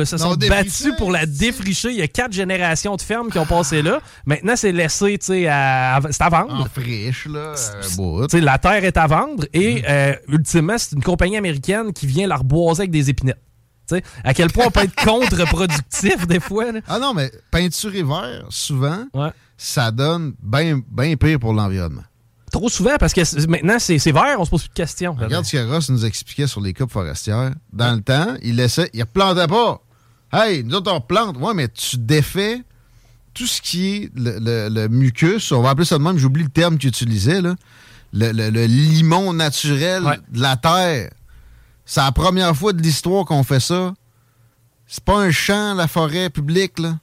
se 0.05 0.17
sont 0.17 0.35
battus 0.35 0.93
pour 0.97 1.09
la 1.11 1.25
défricher. 1.25 1.89
Il 1.89 1.95
y 1.95 2.01
a 2.01 2.07
quatre 2.07 2.33
générations 2.33 2.95
de 2.97 3.01
fermes 3.01 3.29
qui 3.31 3.39
ont 3.39 3.45
passé 3.45 3.81
là. 3.81 3.99
Maintenant, 4.25 4.55
c'est 4.55 4.71
laissé, 4.73 5.17
tu 5.17 5.25
sais, 5.27 5.47
à, 5.47 5.95
à- 5.95 6.11
c'est 6.11 6.21
à 6.21 6.29
vendre. 6.29 6.53
En 6.61 6.65
friche, 6.65 7.27
là. 7.27 7.53
euh, 7.99 8.27
la 8.41 8.57
terre 8.57 8.83
est 8.83 8.97
à 8.97 9.07
vendre 9.07 9.45
et 9.53 9.83
euh, 9.89 10.13
ultimement, 10.27 10.77
c'est 10.77 10.95
une 10.95 11.03
compagnie 11.03 11.37
américaine 11.37 11.93
qui 11.93 12.05
vient 12.07 12.27
la 12.27 12.35
reboiser 12.35 12.81
avec 12.81 12.91
des 12.91 13.09
épinettes. 13.09 13.39
À 14.23 14.33
quel 14.33 14.51
point 14.51 14.65
on 14.67 14.71
peut 14.71 14.81
être 14.81 14.95
contre-productif 15.05 16.27
des 16.27 16.39
fois. 16.39 16.71
là. 16.71 16.79
Ah 16.87 16.99
non, 16.99 17.13
mais 17.13 17.31
peinture 17.51 17.93
et 17.95 18.03
vert, 18.03 18.45
souvent, 18.49 19.05
Ouais. 19.13 19.29
ça 19.57 19.91
donne 19.91 20.33
bien 20.41 20.81
ben 20.91 21.15
pire 21.15 21.39
pour 21.39 21.53
l'environnement. 21.53 22.03
Trop 22.55 22.69
souvent 22.69 22.95
parce 22.97 23.11
que 23.13 23.47
maintenant 23.47 23.75
c'est 23.79 23.97
vert, 24.11 24.37
on 24.39 24.45
se 24.45 24.49
pose 24.49 24.61
plus 24.61 24.69
de 24.69 24.73
questions. 24.75 25.13
Regarde 25.13 25.43
ce 25.43 25.57
que 25.57 25.69
Ross 25.69 25.89
nous 25.89 26.05
expliquait 26.05 26.47
sur 26.47 26.61
les 26.61 26.73
coupes 26.73 26.89
forestières. 26.91 27.51
Dans 27.73 27.93
le 27.95 28.01
temps, 28.01 28.35
il 28.41 28.55
laissait, 28.55 28.89
il 28.93 29.01
replantait 29.01 29.47
pas. 29.47 29.81
Hey, 30.31 30.63
nous 30.63 30.75
autres, 30.75 30.89
on 30.93 31.01
plante. 31.01 31.35
Ouais, 31.37 31.53
mais 31.53 31.67
tu 31.67 31.97
défais 31.97 32.61
tout 33.33 33.45
ce 33.45 33.61
qui 33.61 33.87
est 33.95 34.11
le, 34.15 34.39
le- 34.39 34.69
le 34.69 34.87
mucus. 34.87 35.51
On 35.51 35.61
va 35.61 35.71
appeler 35.71 35.83
ça 35.85 35.97
de 35.97 36.03
même, 36.03 36.17
j'oublie 36.17 36.43
le 36.43 36.49
terme 36.49 36.77
qu'il 36.77 36.87
utilisait, 36.87 37.41
là. 37.41 37.55
Le, 38.13 38.31
le- 38.31 38.49
le 38.49 38.65
limon 38.67 39.33
naturel 39.33 40.05
Ouais. 40.05 40.17
de 40.31 40.39
la 40.41 40.55
terre. 40.55 41.11
C'est 41.85 41.99
la 41.99 42.13
première 42.13 42.55
fois 42.55 42.71
de 42.71 42.81
l'histoire 42.81 43.25
qu'on 43.25 43.43
fait 43.43 43.59
ça. 43.59 43.93
C'est 44.87 45.03
pas 45.03 45.17
un 45.19 45.31
champ, 45.31 45.73
la 45.73 45.89
forêt 45.89 46.29
publique, 46.29 46.79
là. 46.79 46.99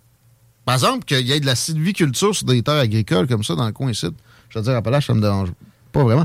Par 0.64 0.76
exemple, 0.76 1.04
qu'il 1.04 1.26
y 1.26 1.32
ait 1.32 1.40
de 1.40 1.46
la 1.46 1.56
sylviculture 1.56 2.34
sur 2.34 2.46
des 2.46 2.62
terres 2.62 2.76
agricoles 2.76 3.26
comme 3.26 3.44
ça 3.44 3.54
dans 3.54 3.66
le 3.66 3.72
coin 3.72 3.90
ici. 3.90 4.06
Je 4.52 4.58
veux 4.58 4.64
dire, 4.64 4.76
Appalaches, 4.76 5.06
ça 5.06 5.14
me 5.14 5.20
dérange 5.20 5.48
pas 5.92 6.02
vraiment. 6.04 6.24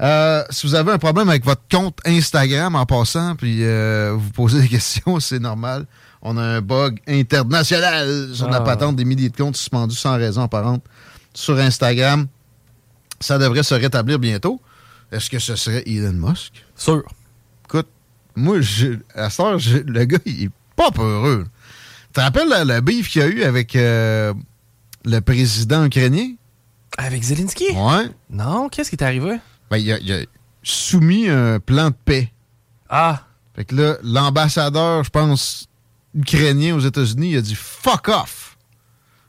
Euh, 0.00 0.44
si 0.50 0.66
vous 0.66 0.74
avez 0.74 0.92
un 0.92 0.98
problème 0.98 1.28
avec 1.28 1.44
votre 1.44 1.62
compte 1.70 1.98
Instagram 2.06 2.74
en 2.76 2.86
passant, 2.86 3.34
puis 3.36 3.64
euh, 3.64 4.14
vous 4.16 4.30
posez 4.30 4.60
des 4.60 4.68
questions, 4.76 5.18
c'est 5.20 5.38
normal. 5.40 5.86
On 6.22 6.36
a 6.36 6.42
un 6.42 6.60
bug 6.60 6.98
international 7.08 8.28
sur 8.34 8.48
la 8.48 8.56
Ah. 8.58 8.60
patente 8.62 8.96
des 8.96 9.04
milliers 9.04 9.28
de 9.28 9.36
comptes 9.36 9.56
suspendus 9.56 9.96
sans 9.96 10.16
raison 10.16 10.42
apparente 10.42 10.82
sur 11.34 11.56
Instagram. 11.58 12.26
Ça 13.20 13.38
devrait 13.38 13.62
se 13.62 13.74
rétablir 13.74 14.18
bientôt. 14.18 14.60
Est-ce 15.10 15.30
que 15.30 15.38
ce 15.38 15.56
serait 15.56 15.82
Elon 15.86 16.12
Musk? 16.12 16.52
Sûr. 16.76 17.02
Écoute, 17.64 17.86
moi, 18.36 18.60
je- 18.60 18.98
à 19.14 19.30
cette 19.30 19.40
heure, 19.46 19.58
je- 19.58 19.78
le 19.78 20.04
gars, 20.04 20.18
il 20.26 20.44
est 20.44 20.50
pas 20.76 20.90
peureux. 20.90 21.44
Tu 22.08 22.12
te 22.14 22.20
rappelles 22.20 22.48
le, 22.48 22.74
le 22.74 22.80
beef 22.80 23.08
qu'il 23.10 23.22
y 23.22 23.24
a 23.24 23.28
eu 23.28 23.42
avec 23.42 23.74
euh, 23.76 24.32
le 25.04 25.20
président 25.20 25.84
ukrainien? 25.84 26.32
Avec 26.96 27.22
Zelensky? 27.22 27.66
Ouais. 27.74 28.08
Non, 28.30 28.68
qu'est-ce 28.68 28.90
qui 28.90 28.96
est 28.96 29.02
arrivé? 29.04 29.38
Ben, 29.70 29.76
il, 29.76 29.92
a, 29.92 29.98
il 29.98 30.12
a 30.12 30.18
soumis 30.62 31.28
un 31.28 31.60
plan 31.60 31.90
de 31.90 31.94
paix. 32.04 32.32
Ah, 32.88 33.24
Fait 33.54 33.64
que 33.64 33.74
là, 33.74 33.96
l'ambassadeur, 34.02 35.04
je 35.04 35.10
pense, 35.10 35.66
ukrainien 36.14 36.74
aux 36.74 36.80
États-Unis, 36.80 37.32
il 37.32 37.36
a 37.36 37.40
dit 37.42 37.54
fuck 37.54 38.08
off. 38.08 38.56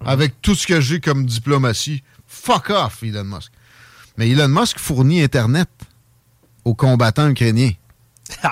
Avec 0.06 0.42
tout 0.42 0.56
ce 0.56 0.66
que 0.66 0.80
j'ai 0.80 1.02
comme 1.02 1.26
diplomatie, 1.26 2.04
fuck 2.26 2.70
off, 2.70 3.04
Elon 3.04 3.26
Musk. 3.26 3.52
Mais 4.18 4.30
Elon 4.30 4.48
Musk 4.48 4.80
fournit 4.80 5.22
Internet 5.22 5.68
aux 6.64 6.74
combattants 6.74 7.28
ukrainiens. 7.30 7.72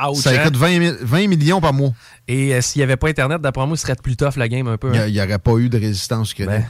ouch, 0.10 0.18
Ça 0.18 0.32
hein? 0.32 0.44
coûte 0.44 0.58
20, 0.58 0.80
mi- 0.80 0.92
20 1.02 1.28
millions 1.28 1.62
par 1.62 1.72
mois. 1.74 1.94
Et 2.28 2.54
euh, 2.54 2.60
s'il 2.62 2.80
n'y 2.82 2.84
avait 2.84 2.98
pas 2.98 3.08
Internet, 3.08 3.42
d'après 3.42 3.66
moi, 3.66 3.78
ce 3.78 3.84
serait 3.84 3.96
plus 3.96 4.18
tough 4.18 4.36
la 4.36 4.50
game 4.50 4.68
un 4.68 4.78
peu. 4.78 4.92
Il 4.94 5.00
hein? 5.00 5.08
n'y 5.10 5.22
aurait 5.22 5.40
pas 5.40 5.56
eu 5.58 5.70
de 5.70 5.78
résistance 5.80 6.34
ukrainienne. 6.34 6.62
Ben. 6.64 6.68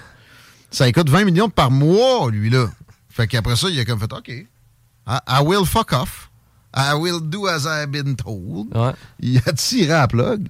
Ça 0.69 0.91
coûte 0.91 1.10
20 1.10 1.25
millions 1.25 1.49
par 1.49 1.71
mois, 1.71 2.30
lui, 2.30 2.49
là. 2.49 2.69
Fait 3.10 3.27
qu'après 3.27 3.56
ça, 3.56 3.69
il 3.69 3.80
a 3.80 3.86
comme 3.86 3.99
fait 3.99 4.12
OK. 4.13 4.30
I, 4.30 4.47
I 5.08 5.41
will 5.43 5.65
fuck 5.65 5.93
off. 5.93 6.30
I 6.75 6.93
will 6.93 7.21
do 7.21 7.47
as 7.47 7.65
I've 7.65 7.89
been 7.89 8.15
told. 8.15 8.75
Ouais. 8.75 8.91
Il 9.19 9.41
a 9.45 9.53
tiré 9.53 9.93
à 9.93 10.01
la 10.01 10.08
plug. 10.08 10.47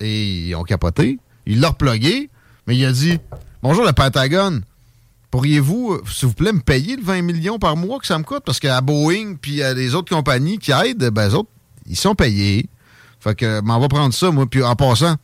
Et 0.00 0.48
ils 0.48 0.54
ont 0.54 0.64
capoté. 0.64 1.18
Il 1.46 1.60
l'a 1.60 1.68
replugué. 1.68 2.28
Mais 2.66 2.76
il 2.76 2.84
a 2.84 2.92
dit 2.92 3.18
Bonjour 3.62 3.84
le 3.84 3.92
Pentagone. 3.92 4.62
Pourriez-vous, 5.30 6.00
s'il 6.10 6.28
vous 6.28 6.34
plaît, 6.34 6.52
me 6.52 6.60
payer 6.60 6.96
le 6.96 7.02
20 7.02 7.22
millions 7.22 7.58
par 7.58 7.76
mois 7.76 7.98
que 7.98 8.06
ça 8.06 8.18
me 8.18 8.24
coûte? 8.24 8.42
Parce 8.44 8.60
qu'à 8.60 8.80
Boeing 8.80 9.36
puis 9.40 9.62
à 9.62 9.74
les 9.74 9.94
autres 9.94 10.14
compagnies 10.14 10.58
qui 10.58 10.72
aident, 10.72 11.10
ben, 11.10 11.30
eux 11.30 11.34
autres, 11.34 11.50
ils 11.86 11.96
sont 11.96 12.14
payés. 12.14 12.68
Fait 13.20 13.34
que, 13.34 13.60
m'en 13.60 13.78
va 13.78 13.88
prendre 13.88 14.12
ça, 14.12 14.30
moi. 14.30 14.46
Puis 14.46 14.62
en 14.62 14.76
passant, 14.76 15.16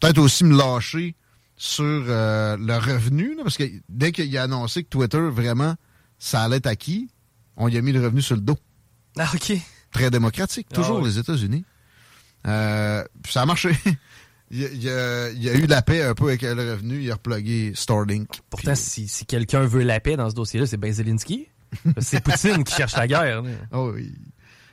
peut-être 0.00 0.18
aussi 0.18 0.44
me 0.44 0.56
lâcher 0.56 1.14
sur 1.62 1.84
euh, 1.84 2.56
le 2.58 2.74
revenu, 2.78 3.34
là, 3.36 3.42
parce 3.42 3.58
que 3.58 3.64
dès 3.90 4.12
qu'il 4.12 4.34
a 4.38 4.44
annoncé 4.44 4.82
que 4.82 4.88
Twitter, 4.88 5.20
vraiment, 5.20 5.74
ça 6.18 6.40
allait 6.42 6.56
être 6.56 6.66
acquis, 6.66 7.10
on 7.58 7.68
y 7.68 7.76
a 7.76 7.82
mis 7.82 7.92
le 7.92 8.02
revenu 8.02 8.22
sur 8.22 8.34
le 8.34 8.40
dos. 8.40 8.56
Ah, 9.18 9.28
OK. 9.34 9.52
Très 9.92 10.10
démocratique, 10.10 10.68
toujours 10.72 10.96
Ah 10.98 11.02
oui. 11.02 11.10
les 11.10 11.18
États-Unis. 11.18 11.64
Euh, 12.46 13.04
puis 13.22 13.30
ça 13.32 13.42
a 13.42 13.46
marché. 13.46 13.72
il, 14.50 14.60
y 14.60 14.64
a, 14.64 14.68
il 14.70 14.88
a- 14.88 15.30
il 15.32 15.42
y 15.42 15.50
a 15.50 15.54
eu 15.54 15.66
la 15.66 15.82
paix 15.82 16.02
un 16.02 16.14
peu 16.14 16.28
avec 16.28 16.40
le 16.40 16.52
revenu. 16.54 17.02
Il 17.02 17.10
a 17.10 17.14
replugué 17.16 17.72
Starlink. 17.74 18.28
Pourtant, 18.48 18.72
Puis- 18.72 18.80
si, 18.80 19.08
si 19.08 19.26
quelqu'un 19.26 19.66
veut 19.66 19.82
la 19.82 20.00
paix 20.00 20.16
dans 20.16 20.30
ce 20.30 20.34
dossier-là, 20.34 20.66
c'est 20.66 20.78
ben 20.78 20.90
Zelensky. 20.90 21.48
c'est 21.98 22.22
Poutine 22.24 22.64
qui 22.64 22.74
cherche 22.74 22.96
la 22.96 23.06
guerre. 23.06 23.42
là. 23.42 23.50
Oh 23.72 23.92
oui. 23.94 24.14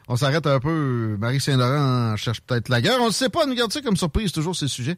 On 0.08 0.16
s'arrête 0.16 0.48
un 0.48 0.62
peu. 0.62 1.18
Marie 1.20 1.42
Saint-Laurent 1.42 2.16
cherche 2.16 2.40
peut-être 2.40 2.70
la 2.70 2.80
guerre. 2.82 3.00
On 3.02 3.08
ne 3.08 3.12
sait 3.12 3.28
pas. 3.28 3.46
Nous 3.46 3.56
garde 3.56 3.74
ça 3.74 3.82
comme 3.82 3.98
surprise, 3.98 4.32
toujours 4.32 4.56
ces 4.56 4.70
sujets. 4.70 4.98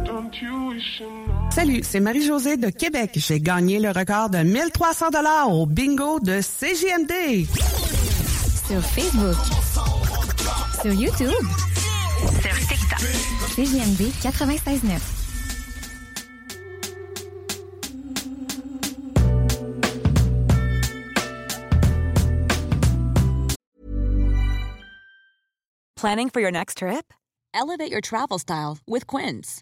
Salut, 1.51 1.81
c'est 1.83 1.99
Marie-Josée 1.99 2.57
de 2.57 2.69
Québec. 2.69 3.11
J'ai 3.15 3.39
gagné 3.39 3.79
le 3.79 3.89
record 3.89 4.29
de 4.29 4.39
1300 4.39 5.09
dollars 5.09 5.51
au 5.51 5.65
bingo 5.65 6.19
de 6.19 6.41
CGMD. 6.41 7.45
Sur 8.67 8.81
Facebook. 8.81 9.35
Sur 10.81 10.93
YouTube. 10.93 11.45
Sur 12.41 12.55
TikTok. 12.67 12.99
CGMD 13.55 14.11
96.9. 14.21 15.21
Planning 25.95 26.29
for 26.29 26.41
your 26.41 26.51
next 26.51 26.79
trip? 26.79 27.13
Elevate 27.53 27.91
your 27.91 28.01
travel 28.01 28.39
style 28.39 28.79
with 28.87 29.05
Quince. 29.05 29.61